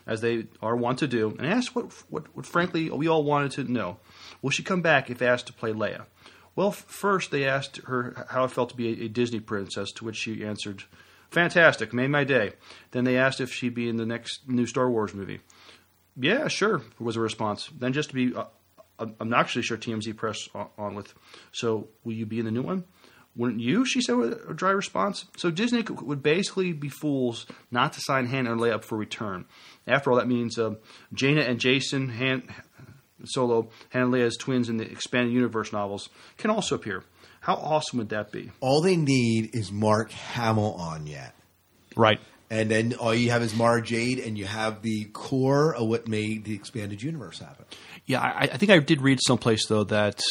[0.07, 3.53] as they are wont to do, and asked what, what, what frankly we all wanted
[3.53, 3.99] to know.
[4.43, 6.05] Will she come back if asked to play Leia?
[6.57, 10.17] Well, first they asked her how it felt to be a, Disney princess, to which
[10.17, 10.85] she answered,
[11.31, 12.53] "Fantastic, made my day."
[12.93, 15.40] Then they asked if she'd be in the next new Star Wars movie.
[16.17, 17.71] Yeah, sure, was a response.
[17.77, 18.45] Then just to be uh,
[18.98, 21.14] uh, actually sure, TMZ press on, on with,
[21.52, 22.85] "So will you be in the new one?"
[23.37, 23.85] Wouldn't you?
[23.85, 25.24] She said with a dry response.
[25.37, 29.46] So Disney would basically be fools not to sign Han and Leia up for return.
[29.88, 30.74] After all, that means uh,
[31.12, 32.44] Jaina and Jacen, Han,
[33.24, 37.02] Solo, Han and Leia's twins in the expanded universe novels, can also appear.
[37.40, 38.52] How awesome would that be?
[38.61, 41.35] All they need is Mark Hamill on yet.
[41.96, 42.20] Right.
[42.50, 46.07] And then all you have is Mara Jade, and you have the core of what
[46.07, 47.64] made the expanded universe happen.
[48.07, 50.23] Yeah, I, I think I did read someplace though that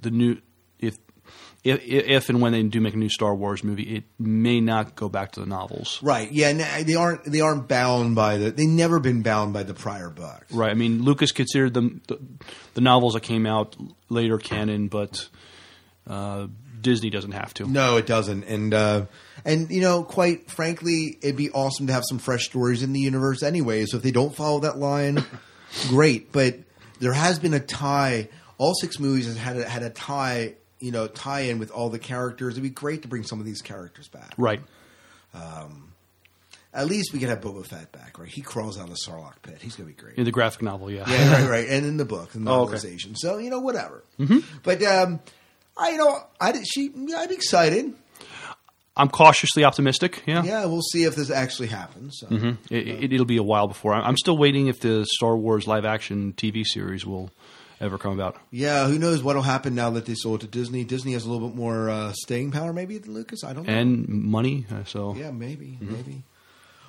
[0.00, 0.38] the new
[0.78, 0.96] if
[1.64, 4.94] if if and when they do make a new Star Wars movie, it may not
[4.94, 6.00] go back to the novels.
[6.02, 6.30] Right?
[6.30, 8.50] Yeah, they aren't they aren't bound by the.
[8.50, 10.52] they've never been bound by the prior books.
[10.52, 10.70] Right.
[10.70, 12.18] I mean, Lucas considered them the,
[12.74, 13.76] the novels that came out
[14.08, 15.28] later canon, but
[16.06, 16.46] uh,
[16.80, 17.66] Disney doesn't have to.
[17.66, 18.44] No, it doesn't.
[18.44, 19.06] And uh,
[19.44, 23.00] and you know, quite frankly, it'd be awesome to have some fresh stories in the
[23.00, 23.86] universe anyway.
[23.86, 25.24] So if they don't follow that line,
[25.88, 26.30] great.
[26.30, 26.58] But
[27.00, 28.28] there has been a tie.
[28.58, 30.54] All six movies has had a, had a tie.
[30.78, 32.54] You know, tie in with all the characters.
[32.54, 34.34] It'd be great to bring some of these characters back.
[34.36, 34.60] Right.
[35.34, 35.92] Um,
[36.74, 38.28] at least we could have Boba Fett back, right?
[38.28, 39.58] He crawls out of the Sarlacc pit.
[39.62, 40.16] He's gonna be great.
[40.18, 41.08] In the graphic novel, yeah.
[41.08, 41.68] Yeah, right, right.
[41.70, 42.74] And in the book, the Oh, okay.
[42.76, 43.16] novelization.
[43.16, 44.04] So you know, whatever.
[44.18, 44.44] Mhm.
[44.62, 45.20] But um,
[45.78, 47.94] I, you know, I did- she, I'm excited.
[48.96, 50.22] I'm cautiously optimistic.
[50.26, 50.42] Yeah.
[50.42, 52.18] Yeah, we'll see if this actually happens.
[52.20, 52.26] So.
[52.28, 53.92] hmm It, it, it'll be a while before.
[53.94, 57.30] I'm still waiting if the Star Wars live action TV series will
[57.78, 58.36] ever come about.
[58.50, 60.82] Yeah, who knows what'll happen now that they sold it to Disney?
[60.84, 63.44] Disney has a little bit more uh, staying power, maybe than Lucas.
[63.44, 63.72] I don't know.
[63.72, 64.64] And money.
[64.72, 65.90] uh, So yeah, maybe, Mhm.
[65.90, 66.22] maybe.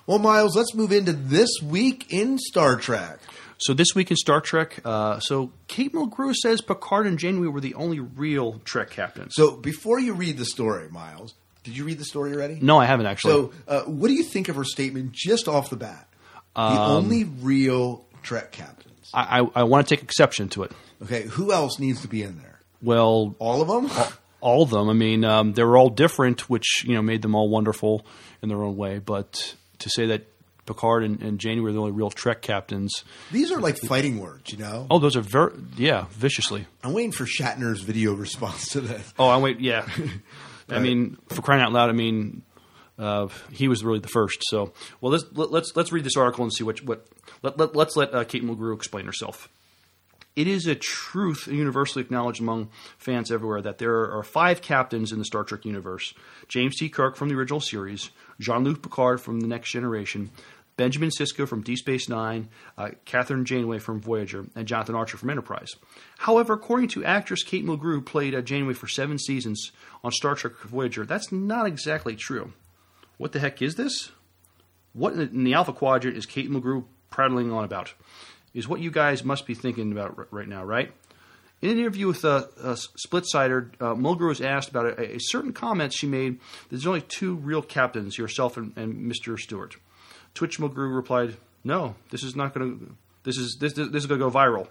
[0.05, 3.19] Well, Miles, let's move into this week in Star Trek.
[3.57, 7.59] So this week in Star Trek, uh, so Kate Mulgrew says Picard and Janeway were
[7.59, 9.33] the only real Trek captains.
[9.35, 11.33] So before you read the story, Miles,
[11.67, 12.57] did you read the story already?
[12.61, 13.33] No, I haven't actually.
[13.33, 16.07] So, uh, what do you think of her statement just off the bat?
[16.55, 19.09] The Um, only real Trek captains.
[19.13, 20.71] I, I, I want to take exception to it.
[21.03, 22.61] Okay, who else needs to be in there?
[22.81, 23.91] Well, all of them.
[23.91, 24.89] All, all of them.
[24.89, 28.05] I mean, um, they were all different, which you know made them all wonderful
[28.41, 28.99] in their own way.
[28.99, 30.25] But to say that
[30.65, 33.03] Picard and, and Janeway were the only real Trek captains.
[33.31, 34.85] These are like fighting words, you know.
[34.91, 36.65] Oh, those are very yeah, viciously.
[36.83, 39.13] I'm waiting for Shatner's video response to this.
[39.17, 39.59] Oh, I wait.
[39.61, 39.87] Yeah,
[40.69, 42.43] I mean, for crying out loud, I mean,
[42.99, 44.39] uh, he was really the first.
[44.49, 47.07] So, well, let's let, let's let's read this article and see what what
[47.41, 49.49] let, let, let's let uh, Kate Mulgrew explain herself.
[50.35, 55.17] It is a truth universally acknowledged among fans everywhere that there are five captains in
[55.17, 56.13] the Star Trek universe:
[56.47, 56.89] James T.
[56.89, 60.29] Kirk from the original series, Jean-Luc Picard from the Next Generation,
[60.77, 65.31] Benjamin Sisko from Deep Space Nine, uh, Kathryn Janeway from Voyager, and Jonathan Archer from
[65.31, 65.69] Enterprise.
[66.19, 69.71] However, according to actress Kate Mulgrew, who played uh, Janeway for seven seasons
[70.03, 72.53] on Star Trek Voyager, that's not exactly true.
[73.17, 74.11] What the heck is this?
[74.93, 77.93] What in the, Alpha Quadrant is Kate Mulgrew prattling on about?
[78.53, 80.91] Is what you guys must be thinking about right now, right?
[81.61, 85.53] In an interview with uh, uh, Splitsider, uh, Mulgrew was asked about a, a certain
[85.53, 89.39] comment she made there's only two real captains, yourself and, and Mr.
[89.39, 89.75] Stewart.
[90.45, 94.19] To Mulgrew replied, No, this is not going to This is this this is going
[94.19, 94.67] to go viral.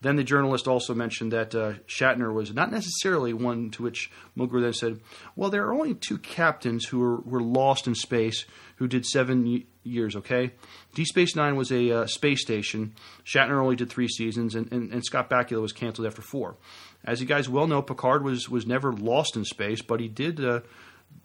[0.00, 4.62] Then the journalist also mentioned that uh, Shatner was not necessarily one to which Mulgrew
[4.62, 5.00] then said,
[5.36, 8.46] "Well, there are only two captains who were, were lost in space
[8.76, 10.16] who did seven y- years.
[10.16, 10.52] Okay,
[10.94, 12.94] D Space Nine was a uh, space station.
[13.24, 16.56] Shatner only did three seasons, and, and, and Scott Bakula was canceled after four.
[17.04, 20.42] As you guys well know, Picard was was never lost in space, but he did."
[20.42, 20.60] Uh,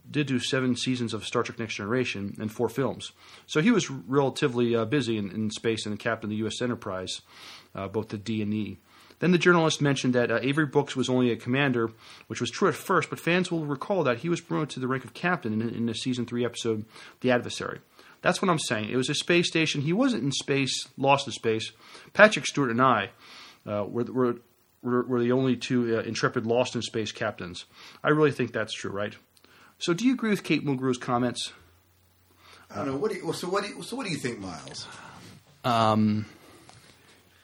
[0.09, 3.11] did do seven seasons of Star Trek Next Generation and four films.
[3.47, 6.61] So he was relatively uh, busy in, in, space and the captain of the U.S.
[6.61, 7.21] Enterprise,
[7.73, 8.77] uh, both the D and E.
[9.19, 11.89] Then the journalist mentioned that uh, Avery Brooks was only a commander,
[12.27, 14.87] which was true at first, but fans will recall that he was promoted to the
[14.87, 16.85] rank of captain in, in the season three episode
[17.21, 17.79] The Adversary.
[18.21, 18.89] That's what I'm saying.
[18.89, 19.81] It was a space station.
[19.81, 21.71] He wasn't in space, lost in space.
[22.13, 23.11] Patrick Stewart and I
[23.67, 24.03] uh, were,
[24.81, 27.65] were, were, the only two uh, intrepid lost in space captains.
[28.03, 29.15] I really think that's true, right?
[29.77, 31.51] So, do you agree with Kate Mulgrew's comments?
[32.69, 32.97] I don't know.
[32.97, 34.87] What do you, so what do you, so what do you think, Miles?
[35.63, 36.25] Um,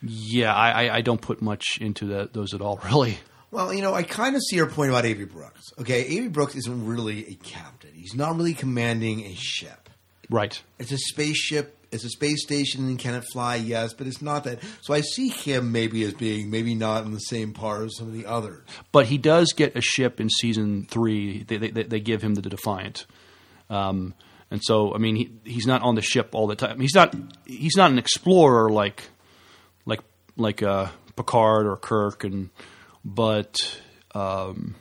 [0.01, 3.17] yeah, I, I, I don't put much into that, those at all, really.
[3.51, 5.61] Well, you know, I kind of see your point about Avery Brooks.
[5.79, 7.91] Okay, Avery Brooks isn't really a captain.
[7.93, 9.89] He's not really commanding a ship.
[10.29, 10.61] Right.
[10.79, 11.77] It's a spaceship.
[11.92, 13.56] It's a space station and can it fly?
[13.56, 14.60] Yes, but it's not that.
[14.82, 18.08] So I see him maybe as being maybe not in the same par as some
[18.08, 18.64] of the others.
[18.92, 21.44] But he does get a ship in season three.
[21.44, 23.06] They, they, they give him the Defiant.
[23.70, 24.14] Um,
[24.50, 26.80] and so, I mean, he, he's not on the ship all the time.
[26.80, 27.16] He's not.
[27.46, 29.04] He's not an explorer like,
[29.86, 30.02] like,
[30.36, 32.50] like uh, Picard or Kirk, and
[33.06, 33.56] but
[34.14, 34.76] um,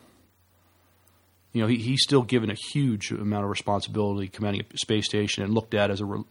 [1.52, 5.42] you know, he, he's still given a huge amount of responsibility commanding a space station
[5.42, 6.22] and looked at as a re,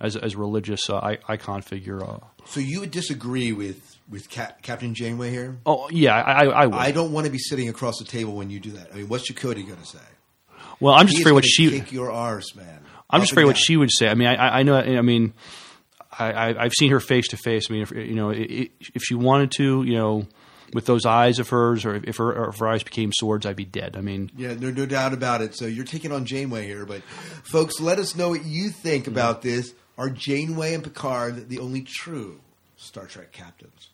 [0.00, 2.02] as, as a religious uh, icon figure.
[2.04, 2.18] Uh.
[2.46, 5.56] So you would disagree with with Cap- Captain Janeway here?
[5.64, 6.74] Oh yeah, I I, would.
[6.74, 8.90] I don't want to be sitting across the table when you do that.
[8.92, 9.98] I mean, what's Chakotay going to say?
[10.80, 12.80] Well, I'm just afraid what she kick your arse, man.
[13.08, 14.08] I'm just afraid what she would say.
[14.08, 14.76] I mean, I, I know.
[14.76, 15.32] I mean,
[16.18, 17.70] I, I, I've seen her face to face.
[17.70, 20.26] I mean, if, you know, i- i- if she wanted to, you know,
[20.74, 23.56] with those eyes of hers, or if her, or if her eyes became swords, I'd
[23.56, 23.96] be dead.
[23.96, 25.54] I mean, Yeah, no, no doubt about it.
[25.56, 27.02] So you're taking on Janeway here, but
[27.44, 29.72] folks, let us know what you think about this.
[29.96, 32.40] Are Janeway and Picard the only true
[32.76, 33.90] Star Trek captains?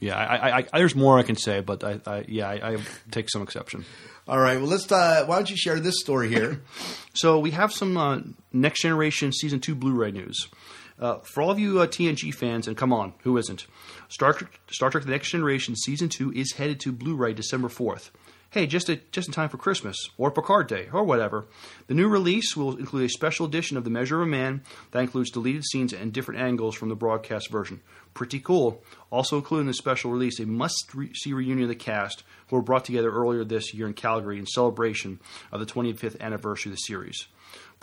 [0.00, 2.76] yeah, I, I, I, there's more I can say, but I, I yeah, I, I
[3.12, 3.84] take some exception.
[4.26, 4.90] All right, well, let's.
[4.90, 6.60] Uh, why don't you share this story here?
[7.16, 8.18] So we have some uh,
[8.52, 10.48] next generation season two Blu-ray news.
[10.98, 13.66] Uh, for all of you uh, TNG fans, and come on, who isn't?
[14.08, 18.10] Star Trek, Star Trek: The Next Generation season two is headed to Blu-ray December fourth.
[18.54, 21.46] Hey, just a, just in time for Christmas or Picard Day or whatever.
[21.88, 25.00] The new release will include a special edition of The Measure of a Man that
[25.00, 27.80] includes deleted scenes and different angles from the broadcast version.
[28.14, 28.84] Pretty cool.
[29.10, 32.84] Also included in the special release a must-see reunion of the cast who were brought
[32.84, 35.18] together earlier this year in Calgary in celebration
[35.50, 37.26] of the 25th anniversary of the series.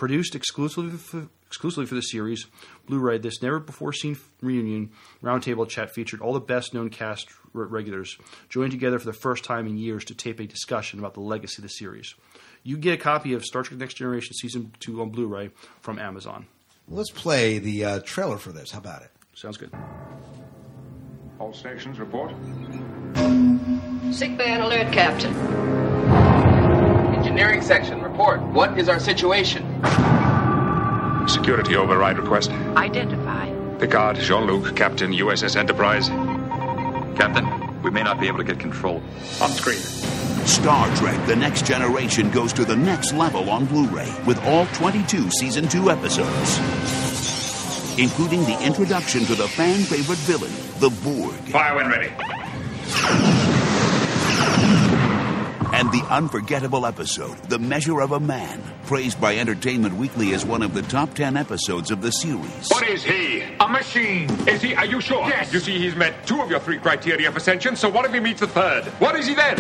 [0.02, 2.48] Produced exclusively for, exclusively for the series,
[2.88, 4.90] Blu-ray, this never-before-seen reunion
[5.22, 8.18] roundtable chat featured all the best-known cast re- regulars
[8.50, 11.60] joined together for the first time in years to tape a discussion about the legacy
[11.60, 12.16] of the series.
[12.64, 16.00] You can get a copy of Star Trek: Next Generation Season Two on Blu-ray from
[16.00, 16.48] Amazon.
[16.88, 18.72] Let's play the uh, trailer for this.
[18.72, 19.12] How about it?
[19.36, 19.72] Sounds good.
[21.38, 22.32] All stations report.
[24.12, 25.81] Sick bay and alert, Captain.
[27.32, 28.42] Engineering section, report.
[28.42, 29.64] What is our situation?
[31.30, 32.52] Security override request.
[32.76, 33.50] Identify.
[33.78, 36.10] Picard, Jean-Luc, Captain, USS Enterprise.
[37.18, 37.48] Captain,
[37.84, 39.02] we may not be able to get control.
[39.42, 39.78] On screen.
[40.46, 44.66] Star Trek The Next Generation goes to the next level on Blu ray with all
[44.74, 46.60] 22 Season 2 episodes,
[47.98, 53.41] including the introduction to the fan favorite villain, the Borg, Fire when ready.
[55.82, 60.62] And the unforgettable episode, The Measure of a Man, praised by Entertainment Weekly as one
[60.62, 62.68] of the top 10 episodes of the series.
[62.70, 63.42] What is he?
[63.60, 64.30] A machine.
[64.48, 64.76] Is he?
[64.76, 65.28] Are you sure?
[65.28, 65.52] Yes.
[65.52, 68.20] You see, he's met two of your three criteria for sentience, so what if he
[68.20, 68.86] meets the third?
[69.00, 69.58] What is he then?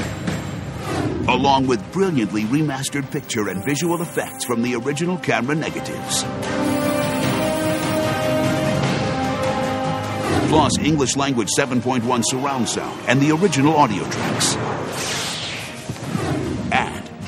[1.28, 6.24] along with brilliantly remastered picture and visual effects from the original camera negatives.
[10.49, 14.57] Plus, English language 7.1 surround sound and the original audio tracks.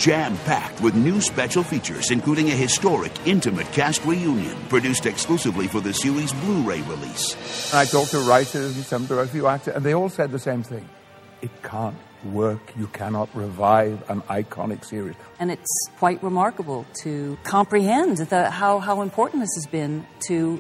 [0.04, 5.68] And jam packed with new special features, including a historic, intimate cast reunion produced exclusively
[5.68, 7.74] for the series Blu ray release.
[7.74, 10.40] I talked to writers and some to a few actors, and they all said the
[10.40, 10.88] same thing.
[11.42, 11.96] It can't
[12.26, 12.74] work.
[12.78, 15.16] You cannot revive an iconic series.
[15.40, 20.60] And it's quite remarkable to comprehend the, how, how important this has been to,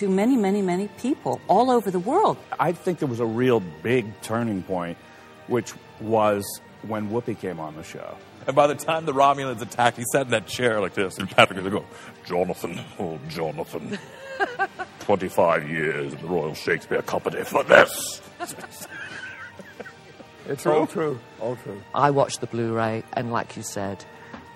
[0.00, 2.36] to many, many, many people all over the world.
[2.58, 4.98] I think there was a real big turning point,
[5.46, 8.16] which was when Whoopi came on the show.
[8.46, 11.30] And by the time the Romulans attacked, he sat in that chair like this, and
[11.30, 11.86] Patrick was going,
[12.24, 13.98] Jonathan, oh, Jonathan.
[15.00, 18.20] 25 years in the Royal Shakespeare Company for this.
[20.48, 21.18] It's all true.
[21.40, 21.80] All true.
[21.94, 24.04] I watched the Blu ray, and like you said,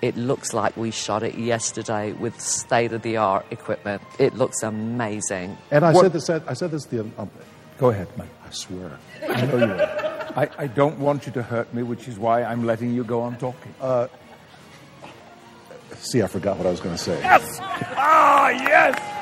[0.02, 4.02] it looks like we shot it yesterday with state of the art equipment.
[4.18, 5.56] It looks amazing.
[5.70, 6.28] And I What- said this.
[6.30, 7.00] I said this the.
[7.18, 7.30] Um,
[7.78, 8.28] Go ahead, Mike.
[8.46, 8.90] I swear.
[9.28, 9.88] I know you will.
[10.36, 13.22] I, I don't want you to hurt me, which is why I'm letting you go
[13.22, 13.74] on talking.
[13.80, 14.08] Uh,
[15.94, 17.18] see, I forgot what I was going to say.
[17.20, 17.58] Yes!
[17.62, 19.16] Ah, yes!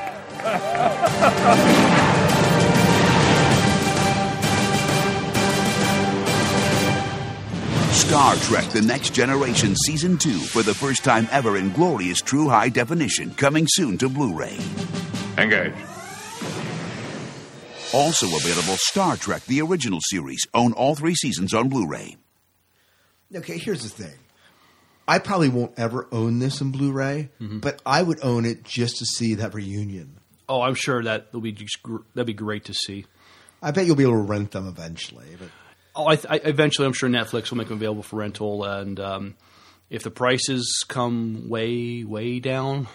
[7.94, 12.48] Star Trek The Next Generation Season 2 for the first time ever in glorious true
[12.48, 14.58] high definition, coming soon to Blu ray.
[15.38, 15.74] Engage.
[17.94, 20.46] Also available Star Trek The Original Series.
[20.52, 22.16] Own all three seasons on Blu ray.
[23.34, 24.18] Okay, here's the thing.
[25.06, 29.04] I probably won't ever own this in Blu-ray, but I would own it just to
[29.04, 30.16] see that reunion.
[30.48, 33.04] Oh, I'm sure that will be just, gr- that'd be great to see.
[33.62, 35.26] I bet you'll be able to rent them eventually.
[35.38, 35.48] But
[35.96, 39.34] Oh, I, I, eventually, I'm sure Netflix will make them available for rental, and um,
[39.90, 42.88] if the prices come way, way down,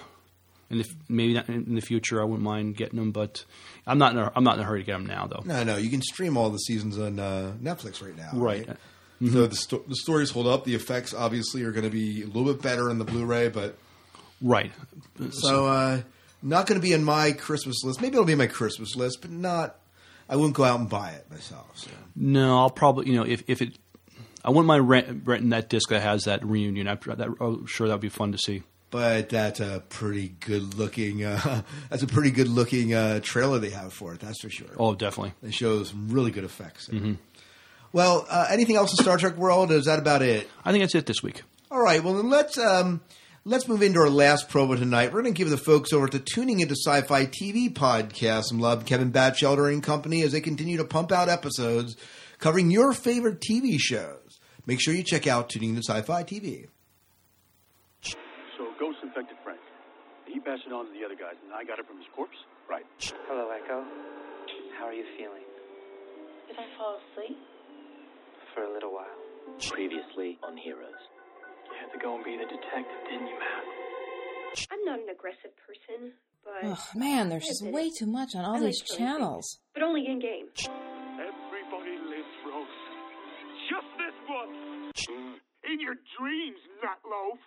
[0.69, 3.11] and if maybe not in the future, I wouldn't mind getting them.
[3.11, 3.43] But
[3.87, 5.41] I'm not in a, I'm not in a hurry to get them now, though.
[5.45, 8.29] no, no, you can stream all the seasons on uh, Netflix right now.
[8.33, 8.67] Right.
[8.67, 8.77] Right.
[9.21, 9.33] Mhm.
[9.33, 10.63] So the, sto- the stories hold up.
[10.63, 13.77] The effects obviously are going to be a little bit better in the Blu-ray, but
[14.41, 14.71] right.
[15.31, 16.01] So uh,
[16.41, 18.01] not going to be in my Christmas list.
[18.01, 19.75] Maybe it'll be in my Christmas list, but not.
[20.29, 21.69] I wouldn't go out and buy it myself.
[21.75, 21.89] So.
[22.15, 23.77] No, I'll probably you know if if it,
[24.45, 26.87] I wouldn't mind rent, renting that disc that has that reunion.
[26.87, 28.63] I'm, that, I'm sure that'd be fun to see.
[28.91, 31.23] But that's a pretty good looking.
[31.23, 34.19] Uh, that's a pretty good looking uh, trailer they have for it.
[34.19, 34.67] That's for sure.
[34.77, 35.33] Oh, definitely.
[35.43, 36.87] It shows some really good effects.
[36.87, 37.13] hmm
[37.93, 39.71] Well, uh, anything else in Star Trek world?
[39.71, 40.49] Is that about it?
[40.65, 41.43] I think that's it this week.
[41.69, 42.03] All right.
[42.03, 43.01] Well, then let's um,
[43.45, 45.13] let's move into our last promo tonight.
[45.13, 48.85] We're going to give the folks over to tuning into Sci-Fi TV podcast some love,
[48.85, 51.95] Kevin Batchelder and company, as they continue to pump out episodes
[52.39, 54.39] covering your favorite TV shows.
[54.65, 56.67] Make sure you check out tuning into Sci-Fi TV.
[60.39, 62.39] He passed it on to the other guys, and I got it from his corpse?
[62.71, 62.87] Right.
[63.27, 63.83] Hello, Echo.
[64.79, 65.43] How are you feeling?
[66.47, 67.35] Did I fall asleep?
[68.55, 69.11] For a little while.
[69.67, 70.95] Previously on Heroes.
[71.67, 73.67] You had to go and be the detective, didn't you, Matt?
[74.71, 76.15] I'm not an aggressive person,
[76.47, 76.63] but.
[76.71, 79.59] Oh, man, there's just way too much on all I these like channels.
[79.59, 80.47] things, But only in game.
[80.55, 82.79] Everybody lives, Rose.
[83.67, 85.03] Just this once.
[85.03, 85.35] Hmm.
[85.67, 87.43] In your dreams, Nutloaf.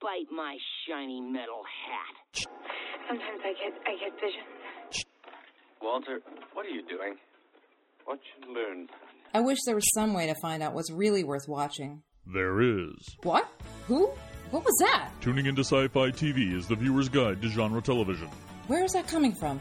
[0.00, 2.46] Bite my shiny metal hat.
[3.08, 5.04] Sometimes I get I get visions.
[5.82, 6.20] Walter,
[6.54, 7.16] what are you doing?
[8.04, 8.88] What you learn?
[9.34, 12.02] I wish there was some way to find out what's really worth watching.
[12.26, 13.16] There is.
[13.22, 13.48] What?
[13.88, 14.06] Who?
[14.50, 15.10] What was that?
[15.20, 18.28] Tuning into Sci Fi TV is the viewer's guide to genre television.
[18.66, 19.60] Where is that coming from?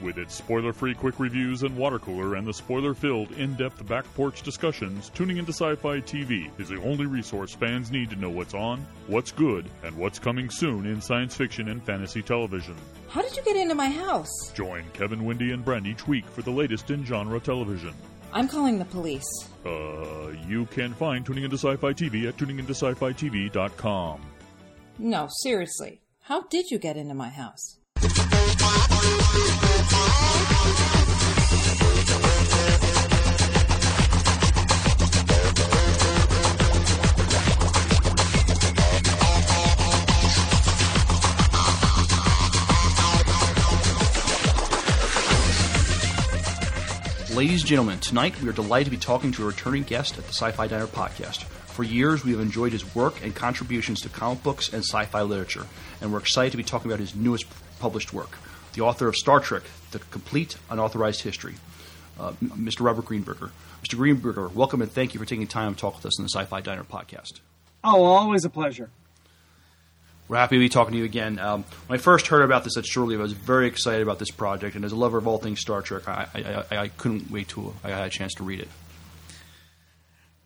[0.00, 3.86] With its spoiler free quick reviews and water cooler and the spoiler filled in depth
[3.86, 8.16] back porch discussions, Tuning into Sci Fi TV is the only resource fans need to
[8.16, 12.74] know what's on, what's good, and what's coming soon in science fiction and fantasy television.
[13.08, 14.30] How did you get into my house?
[14.54, 17.92] Join Kevin, Wendy, and Brent each week for the latest in genre television.
[18.32, 19.28] I'm calling the police.
[19.66, 24.20] Uh, you can find Tuning into Sci Fi TV at tuningintosci-fi-tv.com.
[24.98, 26.00] No, seriously.
[26.22, 27.76] How did you get into my house?
[47.40, 50.24] Ladies and gentlemen, tonight we are delighted to be talking to a returning guest at
[50.24, 51.44] the Sci Fi Diner podcast.
[51.44, 55.22] For years, we have enjoyed his work and contributions to comic books and sci fi
[55.22, 55.66] literature,
[56.02, 57.46] and we're excited to be talking about his newest
[57.78, 58.36] published work,
[58.74, 61.54] the author of Star Trek The Complete Unauthorized History,
[62.18, 62.84] uh, Mr.
[62.84, 63.50] Robert Greenberger.
[63.84, 63.96] Mr.
[63.96, 66.44] Greenberger, welcome and thank you for taking time to talk with us in the Sci
[66.44, 67.40] Fi Diner podcast.
[67.82, 68.90] Oh, always a pleasure.
[70.28, 71.40] We're happy to be talking to you again.
[71.40, 74.20] Um, when I first heard about this at Shore Leave, I was very excited about
[74.20, 76.88] this project, and as a lover of all things Star Trek, I, I, I, I
[76.88, 78.68] couldn't wait till I had a chance to read it.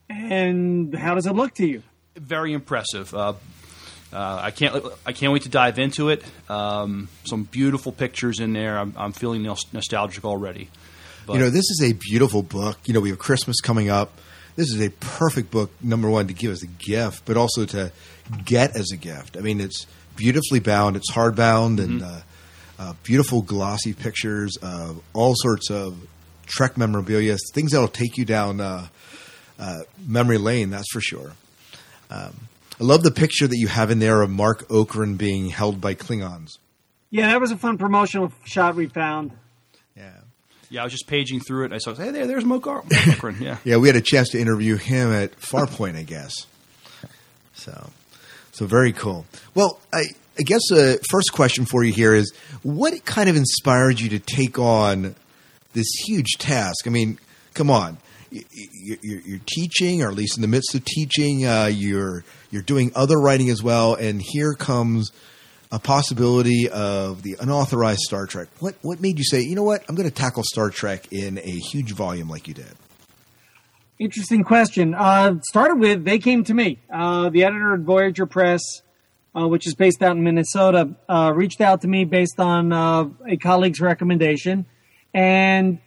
[0.09, 1.83] And how does it look to you?
[2.17, 3.13] Very impressive.
[3.13, 3.35] Uh,
[4.15, 6.23] uh, I can't I can't wait to dive into it.
[6.49, 8.79] Um, some beautiful pictures in there.
[8.79, 10.71] I'm, I'm feeling nostalgic already.
[11.27, 12.79] But you know, this is a beautiful book.
[12.85, 14.13] You know, we have Christmas coming up.
[14.57, 17.91] This is a perfect book, number one, to give as a gift, but also to
[18.45, 19.37] get as a gift.
[19.37, 22.21] I mean, it's beautifully bound, it's hardbound, and uh,
[22.79, 25.97] uh, beautiful glossy pictures of all sorts of
[26.47, 28.87] Trek memorabilia, things that'll take you down uh,
[29.59, 31.33] uh, memory lane, that's for sure.
[32.11, 32.49] Um,
[32.81, 35.95] I love the picture that you have in there of Marc Okrand being held by
[35.95, 36.59] Klingons.
[37.11, 39.31] Yeah, that was a fun promotional shot we found.
[39.97, 40.11] Yeah,
[40.71, 41.65] Yeah, I was just paging through it.
[41.67, 42.83] and I saw, hey, there, there's Mo Gar-
[43.41, 43.59] Yeah.
[43.65, 46.33] Yeah, we had a chance to interview him at Farpoint, I guess.
[47.55, 47.91] So,
[48.53, 49.25] so very cool.
[49.55, 50.03] Well, I,
[50.39, 52.33] I guess the first question for you here is,
[52.65, 55.15] what kind of inspired you to take on
[55.75, 56.87] this huge task?
[56.87, 57.19] I mean,
[57.55, 58.04] come on, You- you-
[59.03, 63.19] you're, teaching, or at least in the midst of teaching, uh, you're you're doing other
[63.19, 65.13] writing as well, and here comes
[65.71, 68.49] a possibility of the unauthorized Star Trek.
[68.61, 71.39] What what made you say, you know what, I'm going to tackle Star Trek in
[71.39, 72.75] a huge volume like you did?
[73.99, 74.95] Interesting question.
[74.95, 76.81] Uh, started with they came to me.
[76.93, 78.61] Uh, the editor at Voyageur Press,
[79.37, 83.05] uh, which is based out in Minnesota, uh, reached out to me based on uh,
[83.27, 84.67] a colleague's recommendation,
[85.13, 85.79] and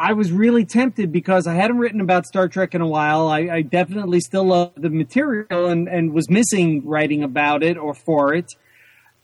[0.00, 3.28] I was really tempted because I hadn't written about Star Trek in a while.
[3.28, 7.92] I, I definitely still love the material and, and was missing writing about it or
[7.92, 8.46] for it.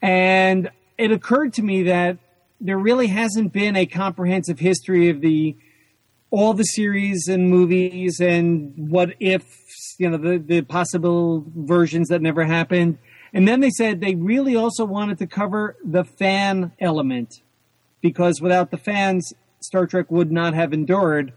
[0.02, 2.18] And it occurred to me that
[2.60, 5.56] there really hasn't been a comprehensive history of the
[6.30, 9.44] all the series and movies and what if
[9.98, 12.98] you know the the possible versions that never happened.
[13.32, 17.40] And then they said they really also wanted to cover the fan element
[18.02, 19.32] because without the fans,
[19.66, 21.32] Star Trek would not have endured.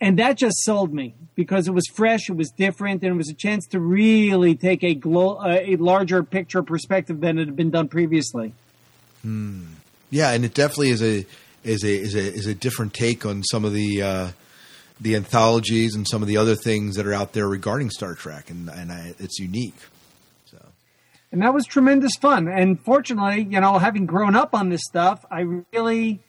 [0.00, 3.30] And that just sold me because it was fresh, it was different, and it was
[3.30, 7.56] a chance to really take a glo- uh, a larger picture perspective than it had
[7.56, 8.52] been done previously.
[9.22, 9.64] Hmm.
[10.10, 11.26] Yeah, and it definitely is a
[11.62, 14.28] is a is a is a different take on some of the uh,
[15.00, 18.50] the anthologies and some of the other things that are out there regarding Star Trek,
[18.50, 19.78] and and I, it's unique.
[20.44, 20.58] So
[21.32, 22.48] and that was tremendous fun.
[22.48, 25.40] And fortunately, you know, having grown up on this stuff, I
[25.72, 26.20] really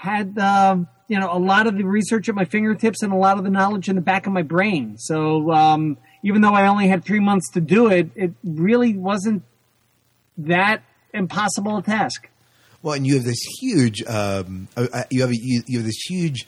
[0.00, 3.36] had um, you know a lot of the research at my fingertips and a lot
[3.36, 4.96] of the knowledge in the back of my brain.
[4.96, 9.42] So um, even though I only had three months to do it, it really wasn't
[10.38, 10.82] that
[11.12, 12.28] impossible a task.
[12.82, 15.86] Well, and you have this huge um, uh, uh, you have a, you, you have
[15.86, 16.46] this huge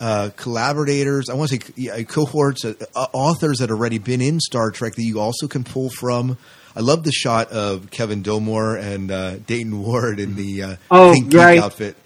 [0.00, 1.28] uh, collaborators.
[1.30, 4.72] I want to say yeah, cohorts, uh, uh, authors that have already been in Star
[4.72, 6.36] Trek that you also can pull from.
[6.74, 11.12] I love the shot of Kevin Dilmore and uh, Dayton Ward in the uh, Oh,
[11.12, 11.58] pink geek right.
[11.60, 11.96] outfit.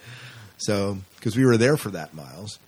[0.64, 2.58] So because we were there for that, Miles.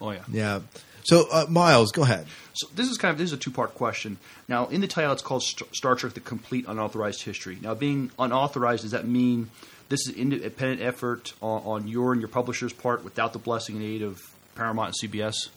[0.00, 0.24] Oh, yeah.
[0.30, 0.60] Yeah.
[1.04, 2.26] So uh, Miles, go ahead.
[2.54, 4.18] So this is kind of this is a two part question.
[4.48, 7.58] Now, in the title, it's called Star Trek: The Complete Unauthorized History.
[7.60, 9.50] Now, being unauthorized, does that mean
[9.88, 13.76] this is an independent effort on, on your and your publisher's part without the blessing
[13.76, 14.20] and aid of
[14.54, 15.48] Paramount and CBS?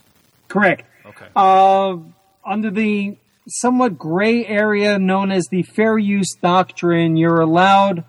[0.48, 0.84] Correct.
[1.06, 1.28] Okay.
[1.36, 1.98] Uh,
[2.46, 3.18] under the
[3.48, 8.04] somewhat gray area known as the fair use doctrine, you're allowed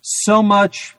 [0.00, 0.96] so much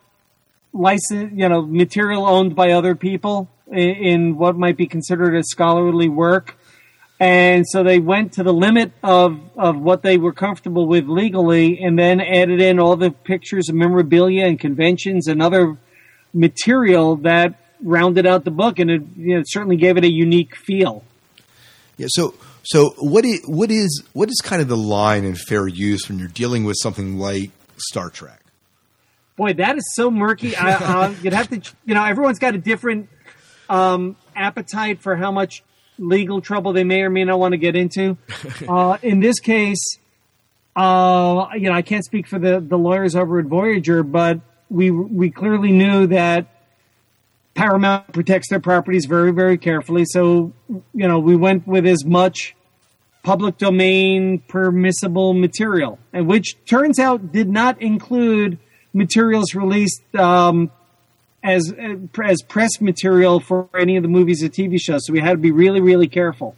[0.73, 5.49] license, you know, material owned by other people in, in what might be considered as
[5.49, 6.57] scholarly work.
[7.19, 11.79] And so they went to the limit of, of what they were comfortable with legally
[11.79, 15.77] and then added in all the pictures of memorabilia and conventions and other
[16.33, 20.55] material that rounded out the book and it you know, certainly gave it a unique
[20.55, 21.03] feel.
[21.97, 22.07] Yeah.
[22.09, 26.07] So so what is what is what is kind of the line in fair use
[26.07, 28.41] when you're dealing with something like Star Trek?
[29.37, 30.55] Boy, that is so murky.
[30.55, 30.73] I,
[31.05, 33.07] uh, you'd have to, you know, everyone's got a different
[33.69, 35.63] um, appetite for how much
[35.99, 38.17] legal trouble they may or may not want to get into.
[38.67, 39.99] Uh, in this case,
[40.75, 44.91] uh, you know, I can't speak for the, the lawyers over at Voyageur, but we
[44.91, 46.47] we clearly knew that
[47.53, 50.05] Paramount protects their properties very, very carefully.
[50.05, 52.55] So, you know, we went with as much
[53.23, 58.59] public domain permissible material, and which turns out did not include
[58.93, 60.71] materials released um,
[61.43, 61.73] as
[62.23, 65.05] as press material for any of the movies or TV shows.
[65.05, 66.55] So we had to be really, really careful.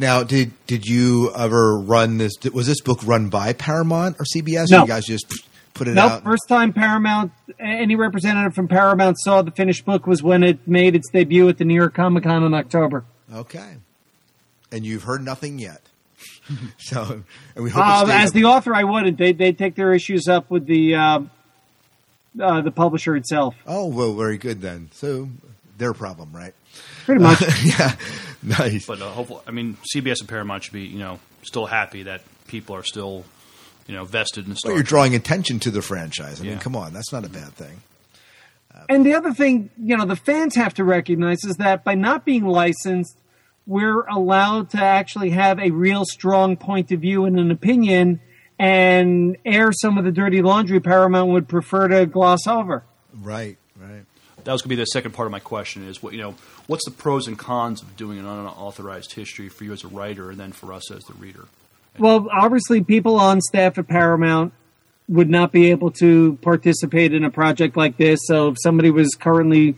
[0.00, 2.32] Now, did did you ever run this?
[2.52, 4.66] Was this book run by Paramount or CBS?
[4.70, 4.78] No.
[4.78, 5.26] Or you guys just
[5.74, 6.12] put it Nope.
[6.12, 6.24] out.
[6.24, 10.94] First time Paramount, any representative from Paramount saw the finished book was when it made
[10.94, 13.04] its debut at the New York Comic Con in October.
[13.34, 13.76] Okay,
[14.70, 15.82] and you've heard nothing yet.
[16.78, 17.22] so,
[17.54, 19.18] and we hope it Uh, as up- the author, I wouldn't.
[19.18, 21.20] They they take their issues up with the uh,
[22.40, 23.54] uh, the publisher itself.
[23.66, 24.90] Oh well, very good then.
[24.92, 25.28] So
[25.76, 26.54] their problem, right?
[27.04, 27.40] Pretty much.
[27.64, 27.96] yeah,
[28.42, 28.86] nice.
[28.86, 32.22] But uh, hopefully, I mean, CBS and Paramount should be, you know, still happy that
[32.46, 33.24] people are still,
[33.86, 36.40] you know, vested in Star Well, you're drawing attention to the franchise.
[36.40, 37.80] I mean, come on, that's not a bad thing.
[38.88, 42.24] And the other thing, you know, the fans have to recognize is that by not
[42.24, 43.16] being licensed,
[43.68, 48.18] we're allowed to actually have a real strong point of view and an opinion
[48.58, 52.82] and air some of the dirty laundry Paramount would prefer to gloss over.
[53.14, 54.04] Right, right.
[54.44, 56.34] That was going to be the second part of my question: is what you know,
[56.66, 60.30] what's the pros and cons of doing an unauthorized history for you as a writer,
[60.30, 61.44] and then for us as the reader?
[61.98, 64.54] Well, obviously, people on staff at Paramount
[65.08, 68.20] would not be able to participate in a project like this.
[68.24, 69.76] So if somebody was currently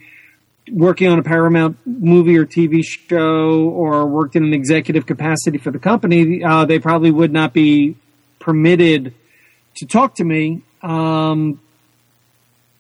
[0.72, 5.70] working on a Paramount movie or TV show or worked in an executive capacity for
[5.70, 7.96] the company, uh, they probably would not be
[8.38, 9.14] permitted
[9.76, 10.62] to talk to me.
[10.82, 11.60] Um,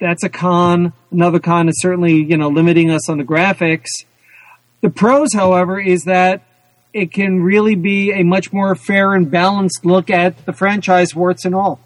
[0.00, 0.92] that's a con.
[1.10, 3.88] Another con is certainly, you know, limiting us on the graphics.
[4.80, 6.42] The pros, however, is that
[6.92, 11.44] it can really be a much more fair and balanced look at the franchise, warts
[11.44, 11.80] and all.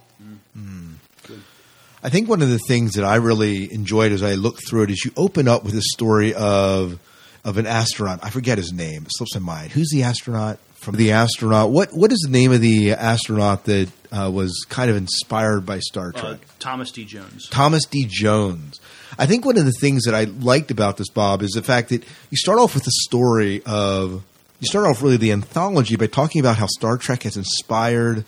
[2.05, 4.91] I think one of the things that I really enjoyed as I looked through it
[4.91, 6.99] is you open up with a story of
[7.45, 8.21] of an astronaut.
[8.23, 9.73] I forget his name; it slips my mind.
[9.73, 11.71] Who's the astronaut from the astronaut?
[11.71, 15.79] What what is the name of the astronaut that uh, was kind of inspired by
[15.79, 16.41] Star Uh, Trek?
[16.59, 17.07] Thomas D.
[17.07, 17.49] Jones.
[17.49, 18.07] Thomas D.
[18.09, 18.81] Jones.
[19.19, 21.89] I think one of the things that I liked about this, Bob, is the fact
[21.89, 24.23] that you start off with the story of
[24.61, 28.25] you start off really the anthology by talking about how Star Trek has inspired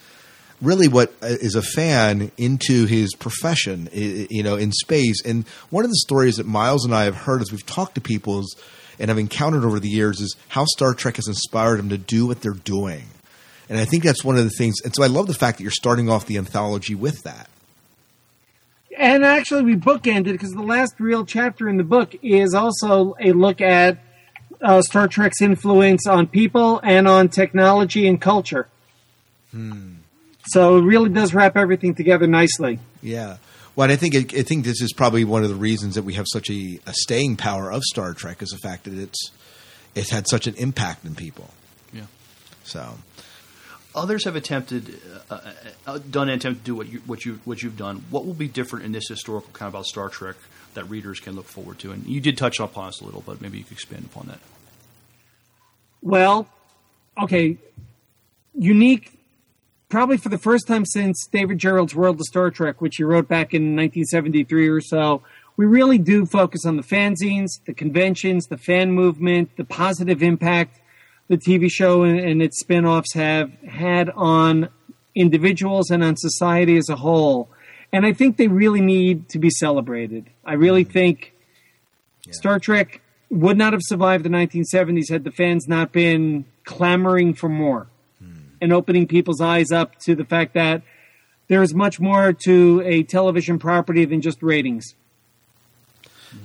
[0.63, 5.23] really what uh, a fan into his profession, you know, in space.
[5.25, 8.01] And one of the stories that Miles and I have heard as we've talked to
[8.01, 8.57] people is,
[8.99, 12.27] and have encountered over the years is how Star Trek has inspired them to do
[12.27, 13.05] what they're doing.
[13.69, 14.77] And I think that's one of the things.
[14.85, 17.51] And so I love the fact that you're starting off the anthology with that.
[18.97, 23.33] And actually, we bookended because the last real chapter in the book is also a
[23.33, 23.99] look at
[24.63, 28.69] uh, Star Trek's influence on people and on technology and culture.
[30.49, 32.79] So it really does wrap everything together nicely.
[33.03, 33.39] Yeah.
[33.75, 36.27] Well, I think I think this is probably one of the reasons that we have
[36.33, 39.31] such a, a staying power of Star Trek is the fact that it's
[39.95, 41.51] it's had such an impact in people.
[41.93, 42.07] Yeah.
[42.65, 42.95] So
[43.97, 45.53] Others have attempted, uh, uh,
[45.87, 48.05] uh, done and attempted to do what you what you what you've done.
[48.11, 50.37] What will be different in this historical kind of about Star Trek
[50.75, 51.93] that readers can look forward to?
[51.93, 54.39] And you did touch upon us a little, but maybe you could expand upon that.
[56.03, 56.47] Well,
[57.23, 57.57] okay,
[58.55, 59.16] unique.
[59.89, 63.29] Probably for the first time since David Gerrold's World of Star Trek, which he wrote
[63.29, 65.23] back in 1973 or so,
[65.57, 70.81] we really do focus on the fanzines, the conventions, the fan movement, the positive impact
[71.29, 74.69] the TV show and, and its spin-offs have had on
[75.15, 77.49] individuals and on society as a whole.
[77.93, 80.31] And I think they really need to be celebrated.
[80.45, 81.33] I really think
[82.31, 87.49] Star Trek would not have survived the 1970s had the fans not been clamoring for
[87.49, 87.89] more
[88.61, 90.83] and opening people's eyes up to the fact that
[91.49, 94.95] there is much more to a television property than just ratings.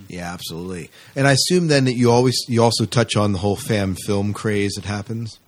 [0.07, 0.89] yeah, absolutely.
[1.15, 4.33] And I assume then that you always you also touch on the whole fan film
[4.33, 5.39] craze that happens.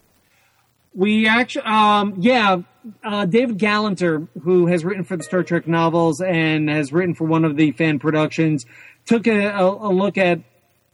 [0.96, 2.62] We actually, um, yeah,
[3.04, 7.26] uh, David Galanter, who has written for the Star Trek novels and has written for
[7.26, 8.64] one of the fan productions,
[9.06, 10.42] took a, a, a look at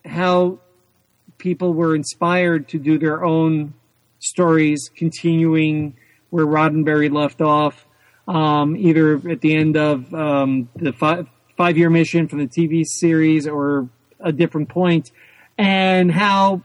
[0.05, 0.59] how
[1.38, 3.74] people were inspired to do their own
[4.20, 5.95] stories, continuing
[6.30, 7.86] where Roddenberry left off,
[8.28, 12.84] um, either at the end of um, the five, five year mission from the TV
[12.86, 13.89] series or
[14.20, 15.11] a different point,
[15.57, 16.61] and how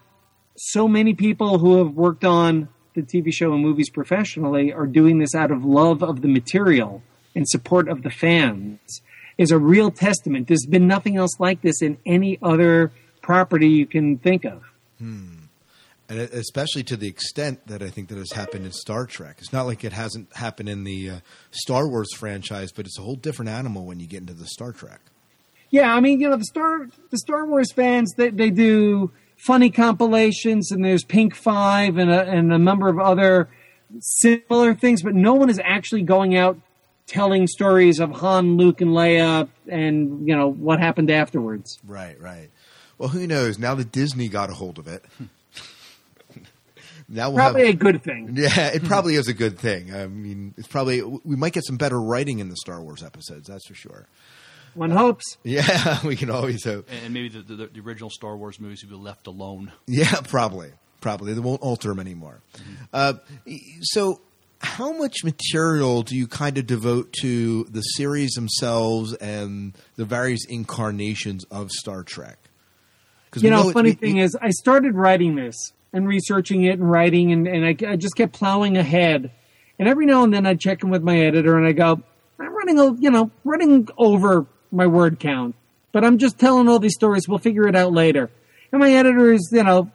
[0.57, 5.19] so many people who have worked on the TV show and movies professionally are doing
[5.19, 7.03] this out of love of the material
[7.35, 9.03] and support of the fans
[9.37, 10.47] is a real testament.
[10.47, 14.63] There's been nothing else like this in any other property you can think of.
[16.09, 19.37] And especially to the extent that I think that has happened in Star Trek.
[19.39, 21.17] It's not like it hasn't happened in the uh,
[21.51, 24.73] Star Wars franchise, but it's a whole different animal when you get into the Star
[24.73, 25.01] Trek.
[25.71, 29.71] Yeah, I mean, you know, the Star the Star Wars fans they they do funny
[29.71, 33.49] compilations, and there's Pink Five and a, and a number of other
[34.01, 36.59] similar things, but no one is actually going out
[37.07, 41.79] telling stories of Han, Luke, and Leia, and you know what happened afterwards.
[41.87, 42.51] Right, right.
[42.99, 43.59] Well, who knows?
[43.59, 45.05] Now that Disney got a hold of it,
[47.15, 48.31] now we'll Probably have, a good thing.
[48.37, 49.95] Yeah, it probably is a good thing.
[49.95, 53.49] I mean, it's probably we might get some better writing in the Star Wars episodes.
[53.49, 54.07] That's for sure.
[54.75, 55.25] One hopes.
[55.45, 56.89] Yeah, we can always hope.
[56.91, 59.71] And, and maybe the, the, the original Star Wars movies will be left alone.
[59.87, 62.41] Yeah, probably, probably they won't alter them anymore.
[62.93, 63.15] Uh,
[63.83, 64.21] so,
[64.59, 70.45] how much material do you kind of devote to the series themselves and the various
[70.49, 72.39] incarnations of Star Trek?
[73.31, 75.55] 'Cause You we know, it- funny we- thing is, I started writing this
[75.95, 79.31] and researching it and writing, and, and I, I just kept plowing ahead.
[79.79, 82.03] And every now and then I'd check in with my editor and I go,
[82.39, 85.55] I'm running, you know, running over my word count,
[85.93, 87.29] but I'm just telling all these stories.
[87.29, 88.29] We'll figure it out later.
[88.73, 89.91] And my editor is, you know,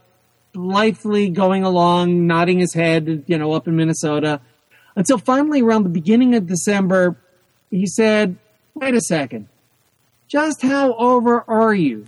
[0.53, 4.39] blithely going along, nodding his head, you know, up in Minnesota,
[4.95, 7.17] until finally around the beginning of December,
[7.69, 8.37] he said,
[8.73, 9.49] "Wait a second,
[10.29, 12.05] just how over are you?"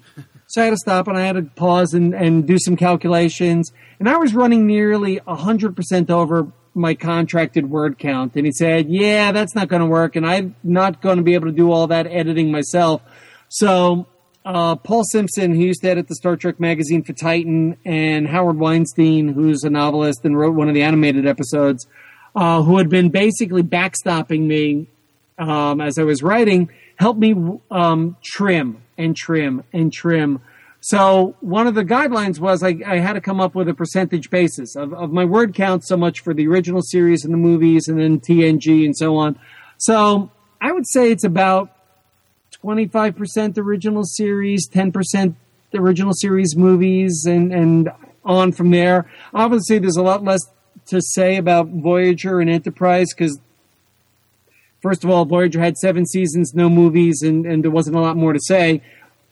[0.52, 3.72] So I had to stop and I had to pause and, and do some calculations.
[4.00, 8.36] And I was running nearly 100% over my contracted word count.
[8.36, 10.18] And he said, yeah, that's not going to work.
[10.18, 13.02] And I'm not going to be able to do all that editing myself.
[13.48, 14.08] So,
[14.44, 18.58] uh, Paul Simpson, who used to edit the Star Trek magazine for Titan, and Howard
[18.58, 21.88] Weinstein, who's a novelist and wrote one of the animated episodes,
[22.36, 24.88] uh, who had been basically backstopping me
[25.38, 26.70] um, as I was writing,
[27.02, 27.34] helped me
[27.72, 30.40] um, trim and trim and trim.
[30.82, 34.30] So one of the guidelines was I, I, had to come up with a percentage
[34.30, 37.88] basis of, of my word count, so much for the original series and the movies,
[37.88, 39.40] and then TNG and so on.
[39.80, 40.32] So
[40.62, 41.72] I would say it's about
[42.64, 45.36] 25% original series, 10%
[45.74, 47.90] original series movies, and, and
[48.24, 49.10] on from there.
[49.34, 50.42] Obviously, there's a lot less
[50.88, 53.40] to say about Voyager and Enterprise because,
[54.82, 58.18] first of all, Voyager had seven seasons, no movies, and, and there wasn't a lot
[58.18, 58.82] more to say.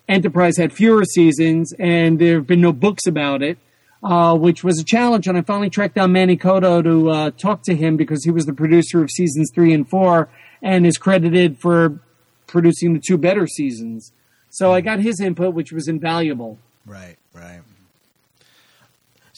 [0.08, 3.58] Enterprise had fewer seasons, and there have been no books about it,
[4.02, 5.28] uh, which was a challenge.
[5.28, 8.46] And I finally tracked down Manny Coto to uh, talk to him because he was
[8.46, 10.28] the producer of seasons three and four
[10.62, 12.00] and is credited for
[12.46, 14.12] producing the two better seasons.
[14.50, 16.58] So I got his input, which was invaluable.
[16.84, 17.60] Right, right.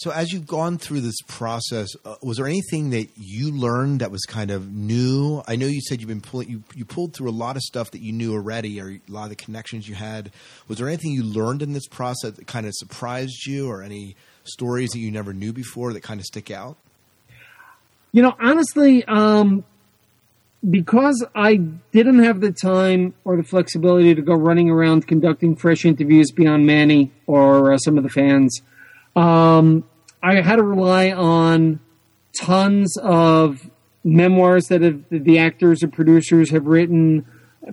[0.02, 4.10] So as you've gone through this process, uh, was there anything that you learned that
[4.10, 5.44] was kind of new?
[5.46, 7.92] I know you said you've been pulling you, you pulled through a lot of stuff
[7.92, 10.32] that you knew already, or a lot of the connections you had.
[10.66, 14.16] Was there anything you learned in this process that kind of surprised you, or any
[14.42, 16.76] stories that you never knew before that kind of stick out?
[18.10, 19.62] You know, honestly, um,
[20.68, 21.58] because I
[21.92, 26.66] didn't have the time or the flexibility to go running around conducting fresh interviews beyond
[26.66, 28.62] Manny or uh, some of the fans.
[29.14, 29.84] Um,
[30.22, 31.80] I had to rely on
[32.40, 33.70] tons of
[34.04, 37.26] memoirs that have, the actors and producers have written,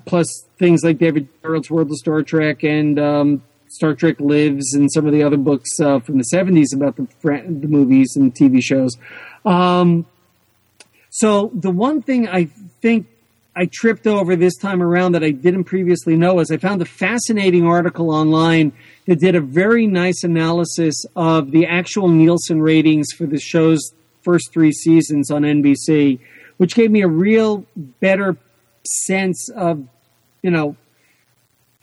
[0.05, 4.91] plus things like David Gerrold's World of Star Trek and um, Star Trek Lives and
[4.91, 8.61] some of the other books uh, from the 70s about the, the movies and TV
[8.61, 8.97] shows.
[9.45, 10.05] Um,
[11.09, 12.45] so the one thing I
[12.81, 13.07] think
[13.59, 16.85] I tripped over this time around that I didn't previously know is I found a
[16.85, 18.71] fascinating article online
[19.05, 23.91] that did a very nice analysis of the actual Nielsen ratings for the show's
[24.21, 26.21] first three seasons on NBC,
[26.55, 28.37] which gave me a real better
[28.85, 29.85] sense of,
[30.41, 30.77] you know,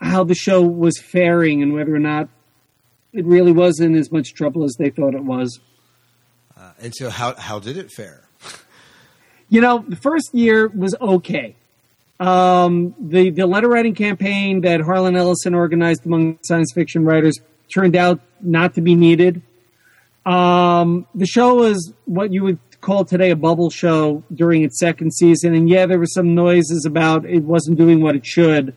[0.01, 2.27] how the show was faring and whether or not
[3.13, 5.59] it really was in as much trouble as they thought it was.
[6.57, 8.27] Uh, and so, how how did it fare?
[9.49, 11.55] you know, the first year was okay.
[12.19, 17.37] Um, the the letter writing campaign that Harlan Ellison organized among science fiction writers
[17.73, 19.41] turned out not to be needed.
[20.25, 25.13] Um, the show was what you would call today a bubble show during its second
[25.13, 28.75] season, and yeah, there were some noises about it wasn't doing what it should.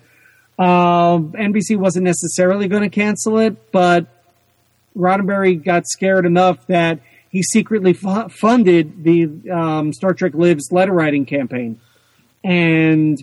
[0.59, 4.07] Uh, NBC wasn't necessarily going to cancel it, but
[4.95, 10.93] Roddenberry got scared enough that he secretly f- funded the um, Star Trek Lives letter
[10.93, 11.81] writing campaign.
[12.45, 13.23] And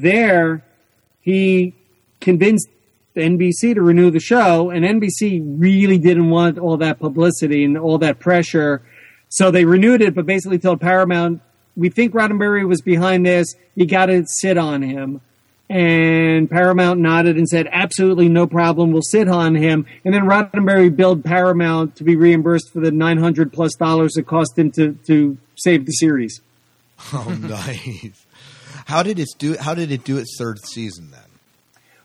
[0.00, 0.64] there,
[1.20, 1.74] he
[2.20, 2.68] convinced
[3.14, 7.98] NBC to renew the show, and NBC really didn't want all that publicity and all
[7.98, 8.82] that pressure.
[9.28, 11.42] So they renewed it, but basically told Paramount,
[11.76, 13.54] we think Roddenberry was behind this.
[13.74, 15.20] You got to sit on him.
[15.70, 18.92] And Paramount nodded and said, absolutely no problem.
[18.92, 19.86] We'll sit on him.
[20.04, 24.58] And then Roddenberry billed Paramount to be reimbursed for the 900 plus dollars it cost
[24.58, 26.42] him to, to save the series.
[27.12, 28.21] Oh, nice.
[28.86, 29.56] How did it do?
[29.58, 31.20] How did it do its third season then?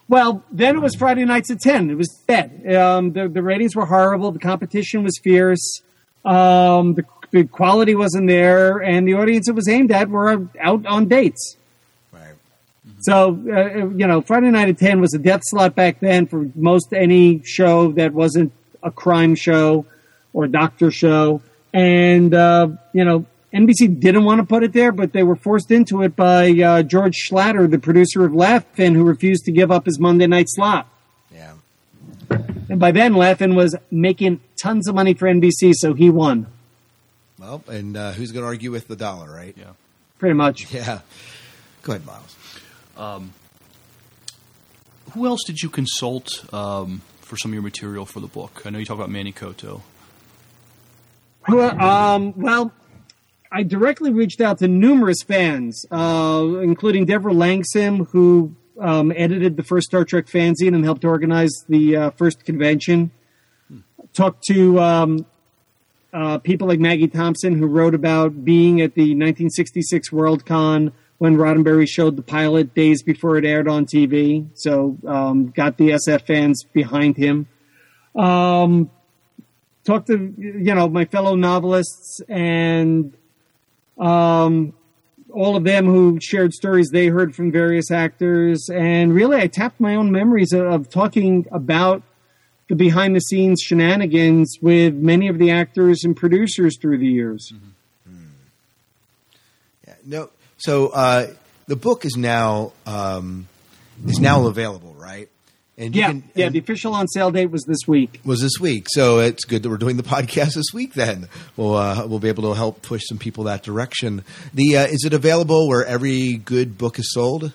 [0.07, 1.89] Well, then it was Friday nights at ten.
[1.89, 2.73] It was dead.
[2.73, 4.32] Um, the, the ratings were horrible.
[4.32, 5.82] The competition was fierce.
[6.23, 10.86] Um, the, the quality wasn't there, and the audience it was aimed at were out
[10.86, 11.57] on dates.
[12.99, 16.49] So, uh, you know, Friday Night at 10 was a death slot back then for
[16.55, 18.51] most any show that wasn't
[18.82, 19.86] a crime show
[20.34, 21.41] or doctor show.
[21.73, 23.25] And, uh, you know,
[23.57, 26.83] NBC didn't want to put it there, but they were forced into it by uh,
[26.83, 30.87] George Schlatter, the producer of Laugh-In, who refused to give up his Monday night slot.
[31.33, 31.53] Yeah.
[32.29, 36.45] And by then, Laugh-In was making tons of money for NBC, so he won.
[37.39, 39.55] Well, and uh, who's going to argue with the dollar, right?
[39.57, 39.71] Yeah.
[40.19, 40.71] Pretty much.
[40.73, 40.99] Yeah.
[41.81, 42.35] Go ahead, Miles.
[42.97, 43.33] Um,
[45.13, 48.63] who else did you consult um, for some of your material for the book?
[48.65, 49.81] I know you talk about Manny Coto.
[51.47, 52.73] Well, um, well,
[53.51, 59.63] I directly reached out to numerous fans, uh, including Devra Langsam, who um, edited the
[59.63, 63.11] first Star Trek fanzine and helped organize the uh, first convention.
[64.13, 65.25] Talked to um,
[66.13, 71.87] uh, people like Maggie Thompson, who wrote about being at the 1966 Worldcon when Roddenberry
[71.87, 74.47] showed the pilot days before it aired on TV.
[74.53, 77.47] So um, got the SF fans behind him.
[78.15, 78.91] Um,
[79.83, 83.15] talked to you know my fellow novelists and
[83.97, 84.73] um,
[85.31, 89.79] all of them who shared stories they heard from various actors, and really I tapped
[89.79, 92.03] my own memories of, of talking about
[92.69, 97.53] the behind the scenes shenanigans with many of the actors and producers through the years.
[99.87, 99.93] Yeah.
[100.05, 101.27] No, so uh,
[101.67, 103.47] the book is now um,
[104.05, 105.29] is now available, right?
[105.80, 106.49] And you yeah, can- yeah.
[106.49, 108.19] The official on sale date was this week.
[108.25, 110.93] was this week, so it's good that we're doing the podcast this week.
[110.95, 114.23] Then we'll uh, we'll be able to help push some people that direction.
[114.53, 117.51] The uh, is it available where every good book is sold?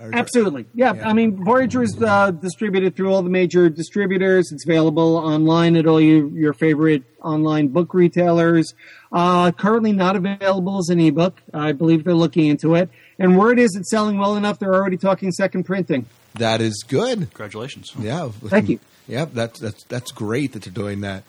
[0.00, 0.64] Or- Absolutely.
[0.74, 0.92] Yeah.
[1.04, 4.50] I mean, Voyageur is uh, distributed through all the major distributors.
[4.50, 8.72] It's available online at all your, your favorite online book retailers.
[9.12, 11.42] Uh, currently not available as an ebook.
[11.52, 12.88] I believe they're looking into it.
[13.18, 16.06] And word is it's selling well enough they're already talking second printing.
[16.34, 17.18] That is good.
[17.18, 17.92] Congratulations.
[17.98, 18.28] Yeah.
[18.28, 18.80] Thank you.
[19.08, 21.24] Yeah, that's that's that's great that they're doing that.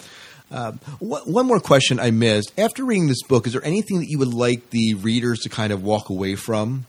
[0.51, 2.51] Um, one one more question I missed.
[2.59, 5.73] After reading this book, is there anything that you would like the readers to kind
[5.73, 6.85] of walk away from,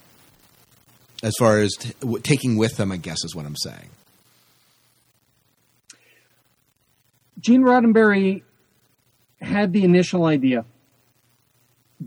[1.22, 2.92] as far as t- w- taking with them?
[2.92, 3.88] I guess is what I'm saying.
[7.40, 8.42] Gene Roddenberry
[9.40, 10.64] had the initial idea,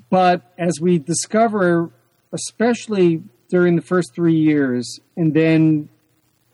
[0.09, 1.89] but as we discover,
[2.31, 5.89] especially during the first three years, and then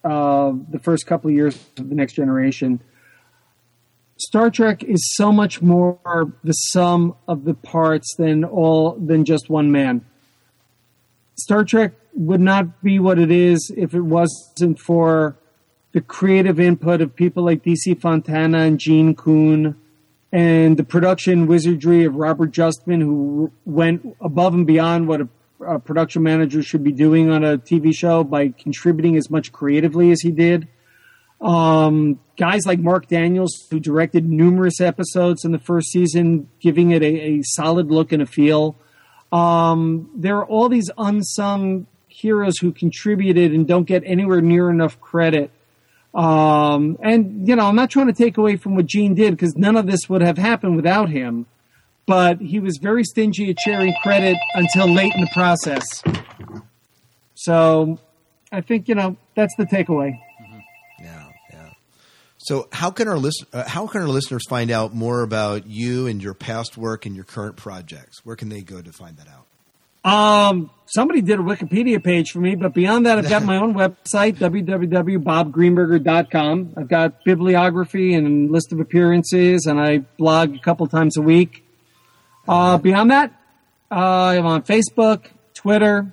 [0.03, 2.81] uh, the first couple of years of the next generation,
[4.17, 9.49] Star Trek is so much more the sum of the parts than all than just
[9.49, 10.05] one man.
[11.35, 15.37] Star Trek would not be what it is if it wasn't for
[15.93, 19.75] the creative input of people like DC Fontana and Gene Coon
[20.31, 25.27] and the production wizardry of Robert Justman, who went above and beyond what a,
[25.65, 30.11] a production manager should be doing on a TV show by contributing as much creatively
[30.11, 30.67] as he did.
[31.41, 37.01] Um, guys like Marc Daniels, who directed numerous episodes in the first season, giving it
[37.01, 38.75] a, a solid look and a feel.
[39.31, 44.99] Um, there are all these unsung heroes who contributed and don't get anywhere near enough
[44.99, 45.51] credit.
[46.13, 49.55] Um, and you know, I'm not trying to take away from what Gene did because
[49.55, 51.45] none of this would have happened without him.
[52.11, 55.85] But he was very stingy at sharing credit until late in the process.
[57.35, 57.99] So,
[58.51, 60.19] I think you know that's the takeaway.
[60.99, 61.69] Yeah, yeah.
[62.37, 66.07] So, how can our list, uh, how can our listeners find out more about you
[66.07, 68.25] and your past work and your current projects?
[68.25, 69.45] Where can they go to find that out?
[70.03, 73.73] Um, somebody did a Wikipedia page for me, but beyond that, I've got my own
[73.73, 76.73] website, www.bobgreenberger.com.
[76.75, 81.63] I've got bibliography and list of appearances, and I blog a couple times a week.
[82.51, 83.31] Uh, beyond that,
[83.89, 86.11] uh, I'm on Facebook, Twitter.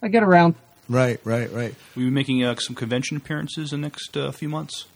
[0.00, 0.54] I get around.
[0.88, 1.74] Right, right, right.
[1.96, 4.86] We'll be making uh, some convention appearances in the next uh, few months.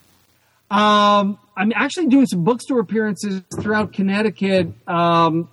[0.71, 5.49] Um, I'm actually doing some bookstore appearances throughout Connecticut um,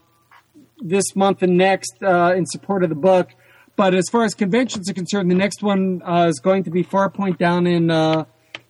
[0.78, 3.30] this month and next uh, in support of the book.
[3.76, 6.84] But as far as conventions are concerned, the next one uh, is going to be
[6.84, 8.26] Farpoint down in uh,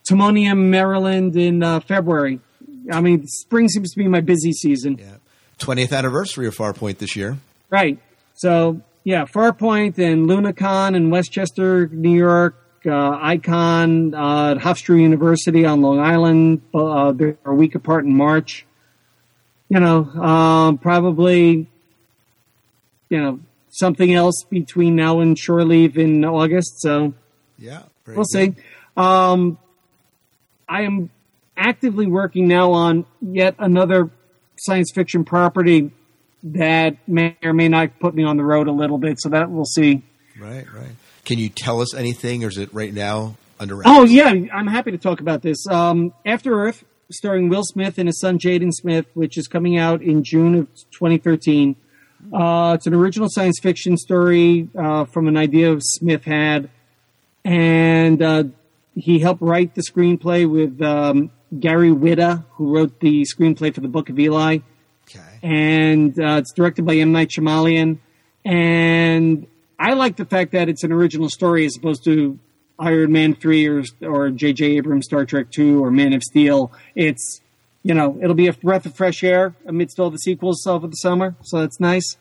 [0.09, 2.39] Timonium, Maryland in uh, February.
[2.89, 5.19] I mean, spring seems to be my busy season.
[5.63, 7.37] 20th anniversary of Farpoint this year.
[7.69, 7.97] Right.
[8.35, 12.55] So, yeah, Farpoint and LunaCon in Westchester, New York,
[12.85, 16.61] uh, Icon uh, at Hofstra University on Long Island.
[16.73, 18.65] Uh, they're a week apart in March.
[19.69, 21.67] You know, um, probably,
[23.09, 23.39] you know,
[23.69, 26.81] something else between now and shore leave in August.
[26.81, 27.13] So
[27.57, 28.27] Yeah, we'll good.
[28.27, 28.53] see.
[28.95, 29.57] Um,
[30.69, 31.09] I am
[31.57, 34.09] actively working now on yet another
[34.63, 35.91] science fiction property
[36.43, 39.19] that may or may not put me on the road a little bit.
[39.19, 40.01] So that we'll see.
[40.39, 40.91] Right, right.
[41.25, 43.89] Can you tell us anything, or is it right now under wraps?
[43.89, 45.65] Oh yeah, I'm happy to talk about this.
[45.67, 50.01] Um, After Earth, starring Will Smith and his son Jaden Smith, which is coming out
[50.01, 51.75] in June of 2013.
[52.33, 56.69] Uh, it's an original science fiction story uh, from an idea of Smith had,
[57.45, 58.43] and uh,
[58.95, 63.87] he helped write the screenplay with um, Gary Whitta, who wrote the screenplay for the
[63.87, 64.59] Book of Eli.
[65.41, 67.11] And uh, it's directed by M.
[67.11, 67.99] Night Shyamalan.
[68.45, 69.47] And
[69.79, 72.39] I like the fact that it's an original story as opposed to
[72.79, 74.77] Iron Man 3 or, or J.J.
[74.77, 76.71] Abrams' Star Trek 2 or Man of Steel.
[76.95, 77.41] It's,
[77.83, 80.95] you know, it'll be a breath of fresh air amidst all the sequels over the
[80.95, 81.35] summer.
[81.43, 82.17] So that's nice.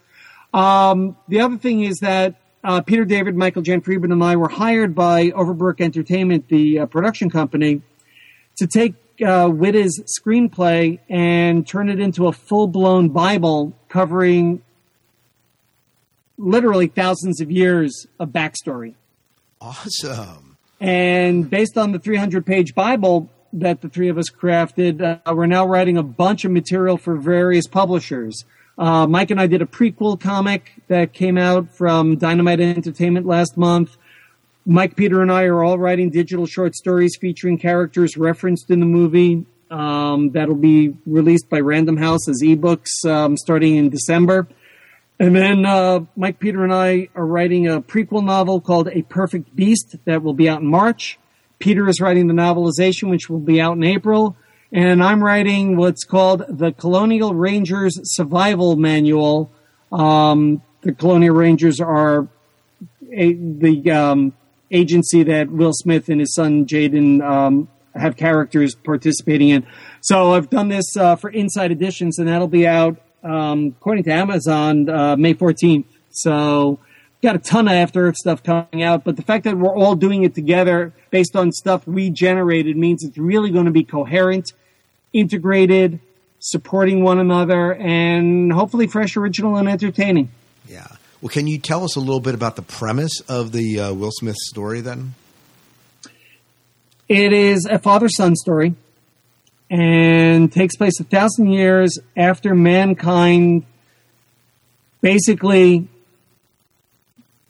[0.53, 4.49] Um, the other thing is that uh, Peter David, Michael Jan Friedman, and I were
[4.49, 7.83] hired by Overbrook Entertainment, the uh, production company,
[8.57, 14.63] to take uh, Whitta's screenplay and turn it into a full blown Bible covering
[16.39, 18.95] literally thousands of years of backstory.
[19.61, 20.57] Awesome.
[20.81, 25.03] And based on the 300 page Bible, that the three of us crafted.
[25.03, 28.45] Uh, we're now writing a bunch of material for various publishers.
[28.79, 33.57] Uh, Mike and I did a prequel comic that came out from Dynamite Entertainment last
[33.57, 33.97] month.
[34.65, 38.87] Mike, Peter, and I are all writing digital short stories featuring characters referenced in the
[38.87, 39.45] movie.
[39.71, 44.47] Um, that'll be released by Random House as ebooks um, starting in December.
[45.19, 49.55] And then uh, Mike, Peter, and I are writing a prequel novel called A Perfect
[49.55, 51.19] Beast that will be out in March.
[51.59, 54.37] Peter is writing the novelization, which will be out in April.
[54.73, 59.51] And I'm writing what's called the Colonial Rangers Survival Manual.
[59.91, 62.29] Um, the Colonial Rangers are
[63.13, 64.33] a, the um,
[64.73, 69.67] agency that Will Smith and his son Jaden um, have characters participating in.
[70.01, 74.13] So I've done this uh, for Insight Editions, and that'll be out um, according to
[74.13, 75.85] Amazon uh, May 14th.
[76.11, 76.79] So
[77.23, 79.95] got a ton of After Earth stuff coming out, but the fact that we're all
[79.95, 84.53] doing it together based on stuff we generated means it's really going to be coherent,
[85.13, 86.01] integrated,
[86.41, 90.31] supporting one another, and hopefully fresh, original, and entertaining.
[90.69, 90.89] Yeah.
[91.23, 94.11] Well, can you tell us a little bit about the premise of the uh, Will
[94.11, 95.15] Smith story then?
[97.09, 98.75] It is a father son story
[99.71, 103.65] and takes place a thousand years after mankind
[105.01, 105.87] basically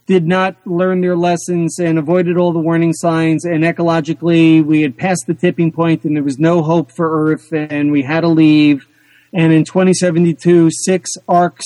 [0.05, 3.47] did not learn their lessons and avoided all the warning signs.
[3.47, 7.51] And ecologically, we had passed the tipping point and there was no hope for Earth
[7.55, 8.87] and we had to leave.
[9.33, 11.64] And in 2072, six arcs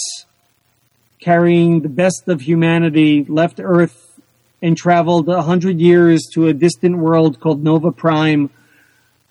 [1.26, 4.20] carrying the best of humanity left Earth
[4.62, 8.48] and traveled a hundred years to a distant world called Nova Prime.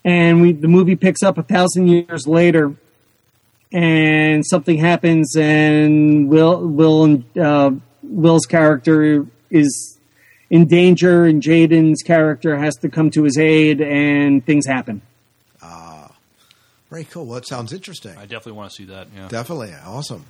[0.04, 2.74] And we, the movie picks up a thousand years later,
[3.72, 7.70] and something happens, and Will, Will, uh,
[8.02, 9.98] Will's character is
[10.50, 15.00] in danger, and Jaden's character has to come to his aid, and things happen.
[15.62, 16.12] Ah,
[16.90, 17.24] very cool.
[17.24, 18.18] Well, it sounds interesting.
[18.18, 19.08] I definitely want to see that.
[19.16, 19.72] Yeah, Definitely.
[19.82, 20.26] Awesome.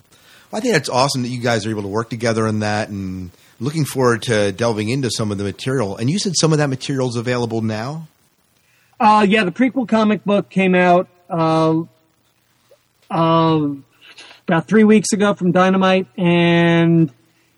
[0.52, 3.30] I think it's awesome that you guys are able to work together in that and
[3.58, 5.96] looking forward to delving into some of the material.
[5.96, 8.08] And you said some of that material is available now?
[8.98, 11.82] Uh, yeah, the prequel comic book came out uh,
[13.10, 13.68] uh,
[14.48, 17.12] about three weeks ago from Dynamite, and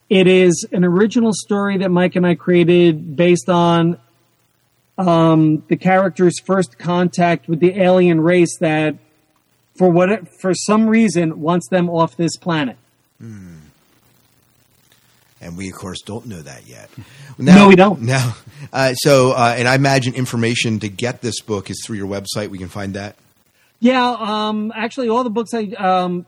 [0.09, 3.99] it is an original story that Mike and I created based on
[4.97, 8.97] um, the character's first contact with the alien race that,
[9.78, 12.76] for what for some reason, wants them off this planet.
[13.20, 13.54] Hmm.
[15.40, 16.90] And we, of course, don't know that yet.
[17.40, 18.02] No, we don't.
[18.02, 18.34] Now,
[18.72, 22.48] uh, so, uh, and I imagine information to get this book is through your website.
[22.48, 23.14] We can find that.
[23.78, 26.26] Yeah, um, actually, all the books I um,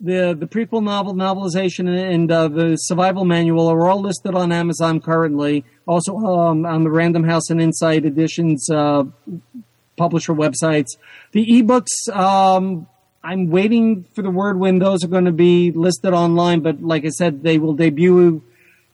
[0.00, 5.00] the the prequel novel, novelization, and uh, the survival manual are all listed on Amazon
[5.00, 5.64] currently.
[5.86, 9.02] Also um, on the Random House and Insight Editions uh,
[10.00, 10.96] publisher websites.
[11.32, 12.86] The ebooks, um,
[13.22, 16.60] I'm waiting for the word when those are going to be listed online.
[16.60, 18.42] But like I said, they will debut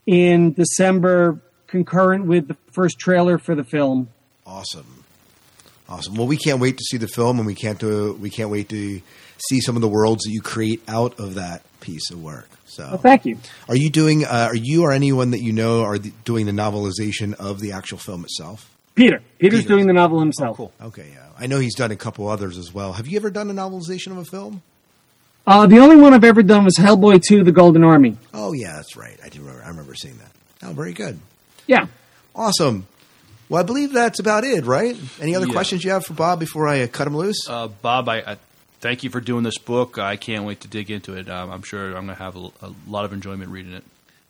[0.05, 4.09] in December, concurrent with the first trailer for the film.
[4.45, 5.05] Awesome,
[5.87, 6.15] awesome.
[6.15, 8.13] Well, we can't wait to see the film, and we can't do.
[8.19, 9.01] We can't wait to
[9.49, 12.49] see some of the worlds that you create out of that piece of work.
[12.65, 13.37] So, Well, thank you.
[13.69, 14.25] Are you doing?
[14.25, 17.71] Uh, are you or anyone that you know are the, doing the novelization of the
[17.71, 18.76] actual film itself?
[18.97, 19.21] Peter.
[19.39, 20.57] Peter's doing the novel himself.
[20.57, 20.73] Cool.
[20.81, 21.27] Okay, yeah.
[21.39, 22.93] I know he's done a couple others as well.
[22.93, 24.61] Have you ever done a novelization of a film?
[25.45, 28.17] Uh, the only one I've ever done was Hellboy 2: The Golden Army.
[28.33, 29.17] Oh yeah, that's right.
[29.23, 29.63] I do remember.
[29.63, 30.31] I remember seeing that.
[30.63, 31.19] Oh, very good.
[31.67, 31.87] Yeah.
[32.35, 32.87] Awesome.
[33.47, 34.97] Well, I believe that's about it, right?
[35.21, 35.53] Any other Yeah.
[35.53, 37.47] questions you have for Bob before I uh, cut him loose?
[37.47, 38.37] Uh, Bob, I, I
[38.81, 39.97] thank you for doing this book.
[39.97, 41.29] I can't wait to dig into it.
[41.29, 43.83] Um, I'm sure I'm going to have a, a lot of enjoyment reading it.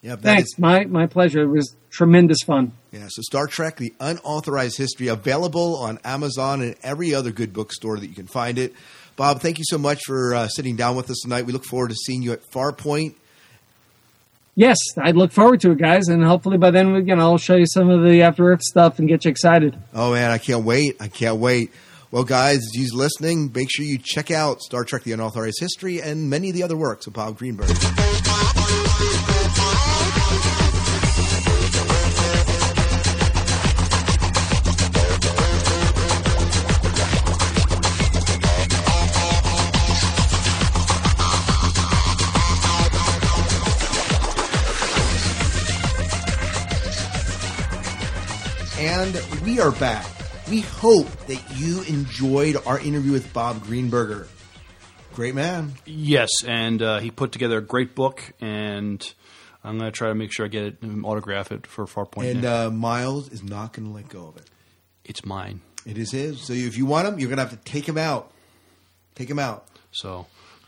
[0.03, 0.49] Thanks.
[0.53, 1.41] is- my my pleasure.
[1.41, 2.72] It was tremendous fun.
[2.91, 7.98] Yeah, so Star Trek: The Unauthorized History available on Amazon and every other good bookstore
[7.99, 8.74] that you can find it.
[9.15, 11.45] Bob, thank you so much for uh, sitting down with us tonight.
[11.45, 13.15] We look forward to seeing you at Farpoint.
[14.56, 17.38] Yes, I look forward to it, guys, and hopefully by then, we, you know, I'll
[17.38, 19.78] show you some of the After Earth stuff and get you excited.
[19.94, 20.98] Oh man, I can't wait!
[20.99, 21.72] I can't wait.
[22.10, 26.02] Well, guys, as you're listening, make sure you check out Star Trek: The Unauthorized History
[26.02, 28.27] and many of the other works of Bob Greenberger.
[49.58, 50.06] We are back.
[50.52, 54.28] We hope that you enjoyed our interview with Bob Greenberger.
[55.16, 55.74] Great man.
[55.84, 59.02] Yes, and uh, he put together a great book, and
[59.64, 62.30] I'm going to try to make sure I get it and autograph it for Farpoint.
[62.30, 64.48] And uh, Miles is not going to let go of it.
[65.04, 65.62] it's mine.
[65.88, 66.40] It is his.
[66.42, 68.32] So if you want him, you're going to have to take him out.
[69.16, 69.68] Take him out.
[69.90, 70.28] So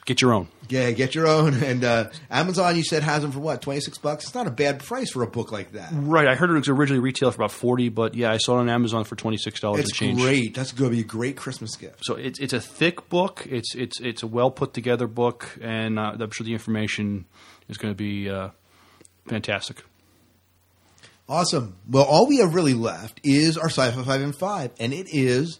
[0.10, 0.48] get your own.
[0.70, 1.54] Yeah, get your own.
[1.70, 4.26] And uh, Amazon, you said, has them for what, 26 bucks?
[4.26, 5.90] It's not a bad price for a book like that.
[5.94, 6.28] Right.
[6.28, 8.70] I heard it was originally retail for about forty, but yeah, I saw it on
[8.70, 9.82] Amazon for twenty six dollars.
[9.82, 10.56] It's great.
[10.56, 12.04] That's going to be a great Christmas gift.
[12.06, 13.46] So it's it's a thick book.
[13.50, 17.26] It's it's it's a well put together book, and uh, I'm sure the information
[17.68, 18.50] is going to be uh,
[19.28, 19.84] fantastic.
[21.28, 21.76] Awesome.
[21.88, 25.60] Well, all we have really left is our sci-fi five and five, and it is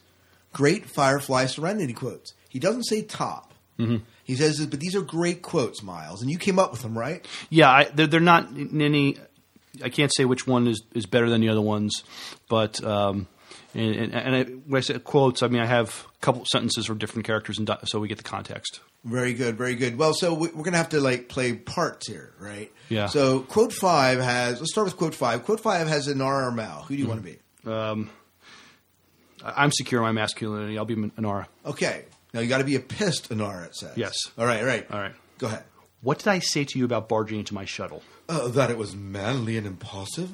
[0.52, 2.34] great Firefly Serenity quotes.
[2.48, 3.54] He doesn't say top.
[3.78, 4.04] Mm-hmm.
[4.30, 6.96] He says, this, but these are great quotes, Miles, and you came up with them,
[6.98, 7.26] right?
[7.50, 9.16] Yeah, I, they're, they're not in any.
[9.84, 12.02] I can't say which one is, is better than the other ones,
[12.48, 13.28] but um,
[13.74, 16.86] and, and, and I, when I say quotes, I mean I have a couple sentences
[16.86, 18.80] for different characters, and so we get the context.
[19.04, 19.96] Very good, very good.
[19.96, 22.70] Well, so we- we're going to have to like play parts here, right?
[22.88, 23.06] Yeah.
[23.06, 24.58] So quote five has.
[24.60, 25.44] Let's start with quote five.
[25.44, 26.82] Quote five has Inara or Mal.
[26.82, 27.70] Who do you want to be?
[27.70, 28.10] Um,
[29.42, 30.76] I'm secure in my masculinity.
[30.76, 31.46] I'll be Inara.
[31.64, 32.04] Okay.
[32.32, 33.66] Now you got to be a pissed Inara.
[33.66, 33.96] It says.
[33.96, 34.14] Yes.
[34.38, 34.60] All right.
[34.60, 34.86] All right.
[34.90, 35.14] All right.
[35.38, 35.64] Go ahead.
[36.02, 38.02] What did I say to you about barging into my shuttle?
[38.28, 40.30] Uh, that it was manly and impulsive.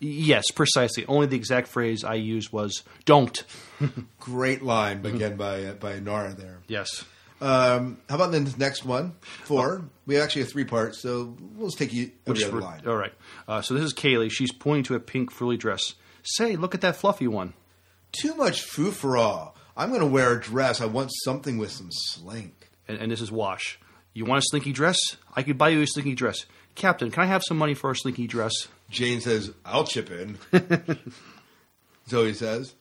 [0.00, 1.06] Yes, precisely.
[1.06, 3.42] Only the exact phrase I used was "don't."
[4.20, 6.58] Great line again by uh, by Inara there.
[6.66, 7.04] Yes.
[7.40, 9.14] Um, how about the next one?
[9.20, 9.84] Four.
[10.06, 12.82] We actually have three parts, so we'll just take you every Which line.
[12.86, 13.12] All right.
[13.46, 14.30] Uh, so this is Kaylee.
[14.30, 15.94] She's pointing to a pink frilly dress.
[16.24, 17.54] Say, look at that fluffy one.
[18.10, 19.54] Too much foo for all.
[19.78, 20.80] I'm going to wear a dress.
[20.80, 22.68] I want something with some slink.
[22.88, 23.78] And, and this is Wash.
[24.12, 24.98] You want a slinky dress?
[25.36, 26.46] I could buy you a slinky dress.
[26.74, 28.52] Captain, can I have some money for a slinky dress?
[28.90, 30.38] Jayne says, "I'll chip in."
[32.08, 32.74] Zoe says,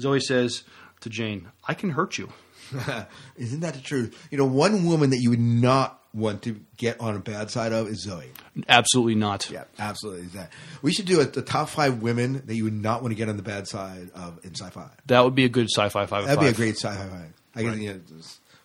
[0.00, 0.64] Zoe says
[1.00, 2.32] to Jayne, I can hurt you.
[3.36, 7.00] "Isn't that the truth?" You know, one woman that you would not want to get
[7.00, 8.26] on a bad side of is Zoe.
[8.68, 9.48] Absolutely not.
[9.50, 10.26] Yeah, absolutely.
[10.28, 10.50] That
[10.82, 13.28] we should do a, the top five women that you would not want to get
[13.28, 14.88] on the bad side of in sci-fi.
[15.06, 16.26] That would be a good sci-fi five.
[16.26, 17.08] That'd be a great sci-fi.
[17.08, 17.32] five.
[17.54, 17.80] I guess Right.
[17.80, 18.00] you know,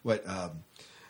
[0.04, 0.52] what um,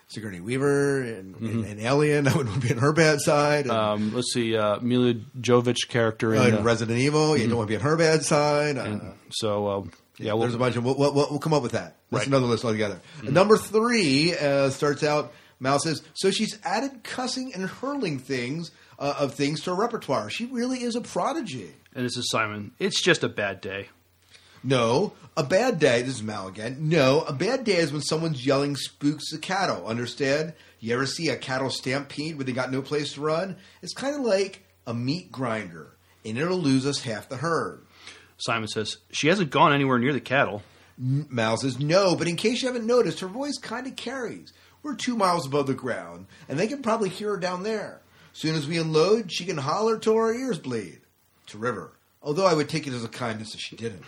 [0.08, 1.50] Sigourney Weaver and, Mhm.
[1.50, 2.28] and, and Alien.
[2.30, 3.66] I would be on her bad side.
[3.66, 7.46] And, Um, let's see, uh, Milla Jovovich character in, uh, in uh, Resident Evil, you
[7.46, 7.50] mhm.
[7.50, 8.78] don't want to be on her bad side.
[8.78, 9.00] Uh,
[9.32, 10.84] so um, yeah, we'll, there's a bunch of.
[10.86, 11.96] We'll, we'll, we'll come up with that.
[12.12, 12.28] That's Right.
[12.28, 13.00] another list altogether.
[13.22, 13.32] Mhm.
[13.32, 15.34] Number three uh, starts out.
[15.60, 20.30] Mal says, "So she's added cussing and hurling things uh, of things to her repertoire.
[20.30, 22.72] She really is a prodigy." and this is Simon.
[22.78, 23.88] It's just a bad day.
[24.64, 26.02] No, a bad day.
[26.02, 26.90] This is Mal again.
[26.90, 29.86] No, a bad day is when someone's yelling spooks the cattle.
[29.88, 30.54] Understand?
[30.80, 33.58] You ever see a cattle stampede where they got no place to run?
[33.82, 35.96] It's kind of like a meat grinder,
[36.26, 37.86] and it'll lose us half the herd.
[38.38, 40.64] Simon says she hasn't gone anywhere near the cattle.
[40.98, 44.52] Mal says no, but in case you haven't noticed, her voice kind of carries.
[44.86, 48.02] We're two miles above the ground, and they can probably hear her down there.
[48.34, 51.02] Soon as we unload, she can holler till our ears bleed.
[51.48, 51.94] To River.
[52.22, 54.04] Although I would take it as a kindness if she didn't.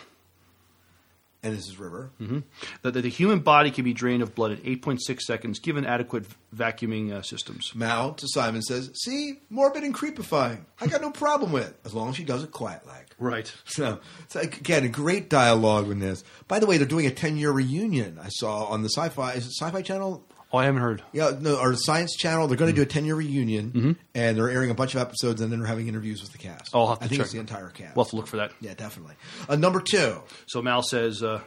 [1.42, 2.12] And this is River.
[2.20, 2.40] hmm
[2.84, 6.26] That, that the human body can be drained of blood in 8.6 seconds given adequate
[6.56, 7.72] vacuuming uh, systems.
[7.74, 10.66] Mal to Simon says, "See, morbid and creepifying.
[10.80, 13.52] I got no problem with as long as she does it quiet like." Right.
[13.66, 16.24] So, so again, a great dialogue in this.
[16.48, 18.20] By the way, they're doing a ten year reunion.
[18.22, 20.24] I saw on the Sci-Fi is it Sci-Fi Channel?
[20.54, 21.04] Oh, I haven't heard.
[21.12, 22.48] Yeah, no, our Science Channel.
[22.48, 22.84] They're going to Mm-hmm.
[22.84, 25.68] do a ten year reunion, and they're airing a bunch of episodes, and then they're
[25.68, 26.70] having interviews with the cast.
[26.74, 27.26] Oh, I'll have to I think check.
[27.26, 27.96] it's the entire cast.
[27.96, 28.52] We'll have to look for that.
[28.62, 29.16] Yeah, definitely.
[29.50, 31.42] Uh, number two, So Mal says, uh,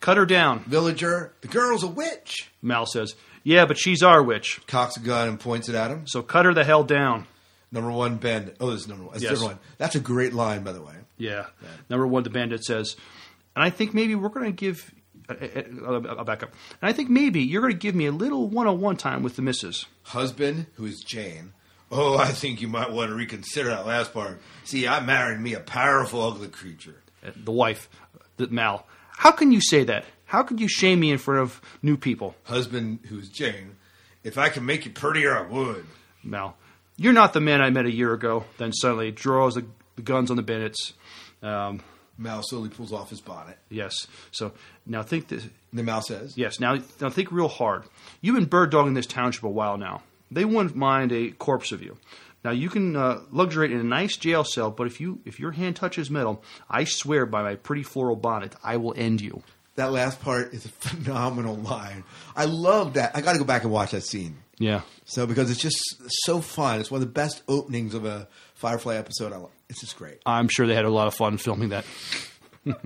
[0.00, 0.64] cut her down.
[0.64, 1.32] Villager.
[1.42, 2.50] The girl's a witch.
[2.62, 3.14] Mal says,
[3.44, 4.60] yeah, but she's our witch.
[4.66, 6.06] Cocks a gun and points it at him.
[6.08, 7.26] So cut her the hell down.
[7.70, 8.50] Number one, Ben.
[8.60, 9.12] Oh, this is number one.
[9.14, 9.40] That's Yes.
[9.42, 9.58] one.
[9.78, 10.94] That's a great line, by the way.
[11.16, 11.46] Yeah.
[11.88, 12.96] Number one, the bandit says,
[13.54, 14.92] and I think maybe we're going to give.
[15.86, 16.50] I'll back up.
[16.80, 19.42] And I think maybe you're going to give me a little one-on-one time with the
[19.42, 19.86] missus.
[20.02, 21.52] husband, who is Jayne.
[21.90, 24.40] Oh, I think you might want to reconsider that last part.
[24.64, 27.02] See, I married me a powerful, ugly creature.
[27.26, 27.88] Uh, The wife,
[28.38, 28.86] the Mal.
[29.10, 30.04] How can you say that?
[30.24, 32.34] How could you shame me in front of new people?
[32.44, 33.76] Husband, who is Jayne.
[34.24, 35.84] If I can make you prettier, I would.
[36.24, 36.56] Mal,
[36.96, 38.44] you're not the man I met a year ago.
[38.56, 40.94] Then suddenly draws the, the guns on the bandits.
[41.42, 41.82] Um,
[42.18, 43.58] Mal slowly pulls off his bonnet.
[43.70, 44.06] yes.
[44.30, 44.52] So
[44.86, 45.46] now think this.
[45.72, 46.60] The Mal says, Yes.
[46.60, 47.84] Now, now think real hard.
[48.20, 50.02] You've been bird dogging this township a while now.
[50.30, 51.96] They wouldn't mind a corpse of you.
[52.44, 55.52] Now you can uh, luxuriate in a nice jail cell, but if you if your
[55.52, 59.42] hand touches metal, I swear by my pretty floral bonnet, I will end you.
[59.76, 62.04] That last part is a phenomenal line.
[62.36, 63.16] I love that.
[63.16, 64.36] I got to go back and watch that scene.
[64.58, 64.82] Yeah.
[65.06, 65.78] So because it's just
[66.24, 66.80] so fun.
[66.80, 69.32] It's one of the best openings of a Firefly episode.
[69.32, 69.50] I love.
[69.72, 70.18] It's just great.
[70.26, 71.86] I'm sure they had a lot of fun filming that.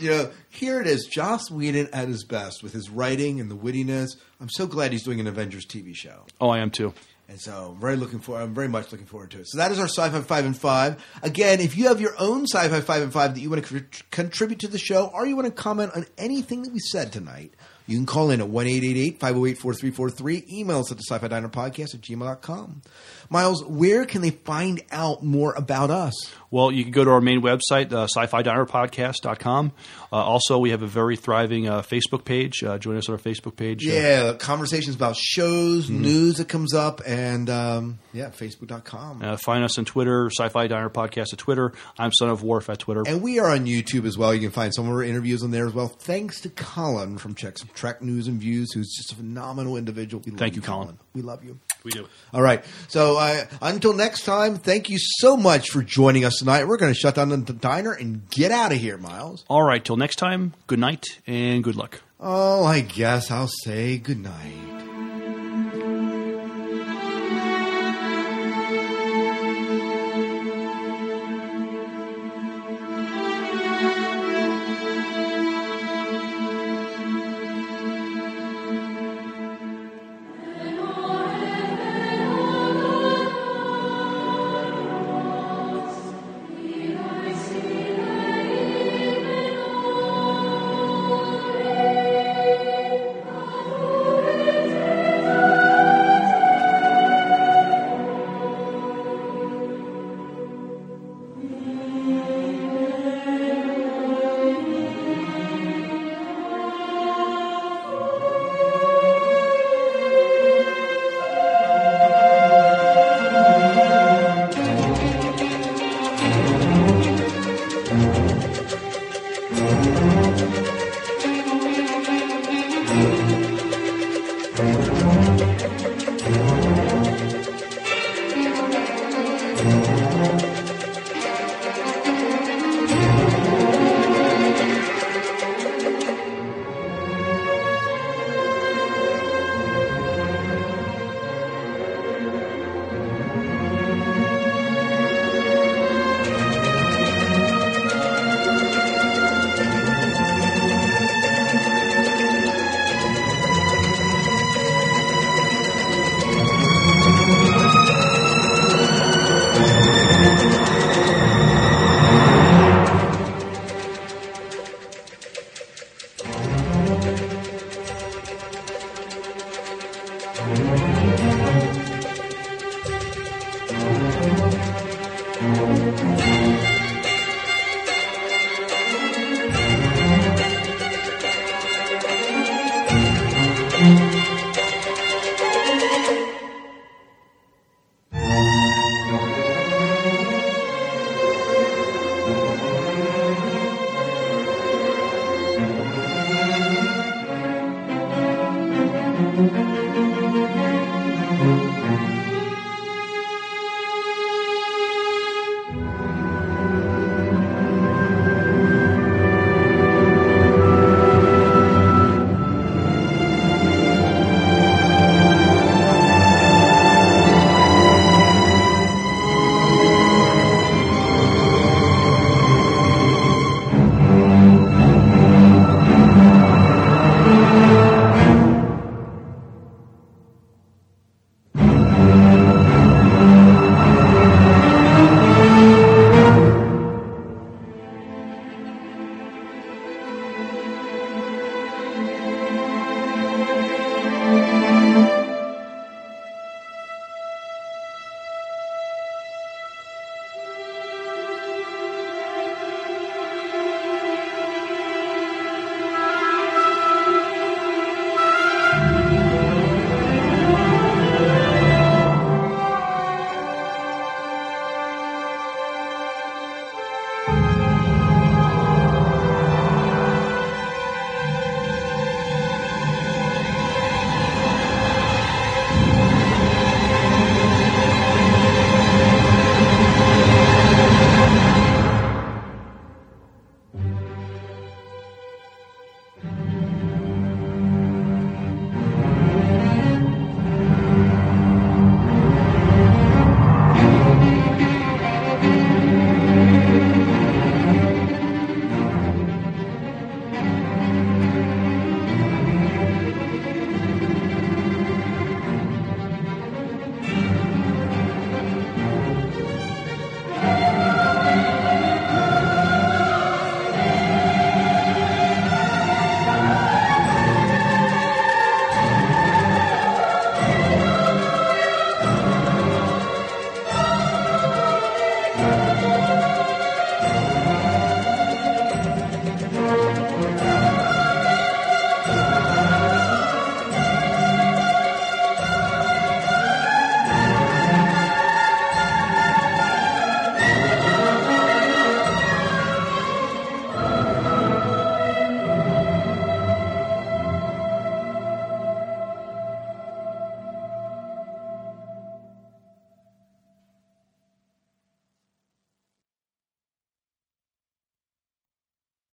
[0.00, 1.04] You know, here it is.
[1.06, 4.16] Joss Whedon at his best with his writing and the wittiness.
[4.40, 6.24] I'm so glad he's doing an Avengers TV show.
[6.40, 6.92] Oh, I am too.
[7.28, 8.40] And so, very looking for.
[8.40, 9.48] I'm very much looking forward to it.
[9.48, 11.04] So that is our sci-fi five and five.
[11.22, 13.86] Again, if you have your own sci-fi five and five that you want to co-
[14.10, 17.54] contribute to the show, or you want to comment on anything that we said tonight,
[17.86, 20.10] you can call in at one eight eight eight five zero eight four three four
[20.10, 20.44] three.
[20.50, 22.82] Email us at the sci-fi diner podcast at gmail.com.
[23.28, 26.32] Miles, where can they find out more about us?
[26.52, 29.72] Well, you can go to our main website, uh, sci-fi-dinerpodcast.com.
[30.12, 32.62] Uh, also, we have a very thriving uh, Facebook page.
[32.62, 33.86] Uh, join us on our Facebook page.
[33.86, 39.22] Uh, Yeah, conversations about shows, news that comes up, and um, yeah, facebook.com.
[39.22, 41.72] Uh, find us on Twitter, Sci-Fi Diner Podcast at Twitter.
[41.98, 43.02] I'm Son of Wharf at Twitter.
[43.06, 44.34] And we are on YouTube as well.
[44.34, 45.88] You can find some of our interviews on there as well.
[45.88, 50.22] Thanks to Colin from Check Trek News and Views, who's just a phenomenal individual.
[50.26, 50.98] We Thank you, Colin.
[51.14, 51.58] We love you.
[51.84, 52.08] We do.
[52.32, 52.64] All right.
[52.88, 56.66] So uh, until next time, thank you so much for joining us tonight.
[56.66, 59.44] We're going to shut down the diner and get out of here, Miles.
[59.48, 62.00] All right, till next time, good night and good luck.
[62.20, 64.71] Oh, I guess I'll say good night.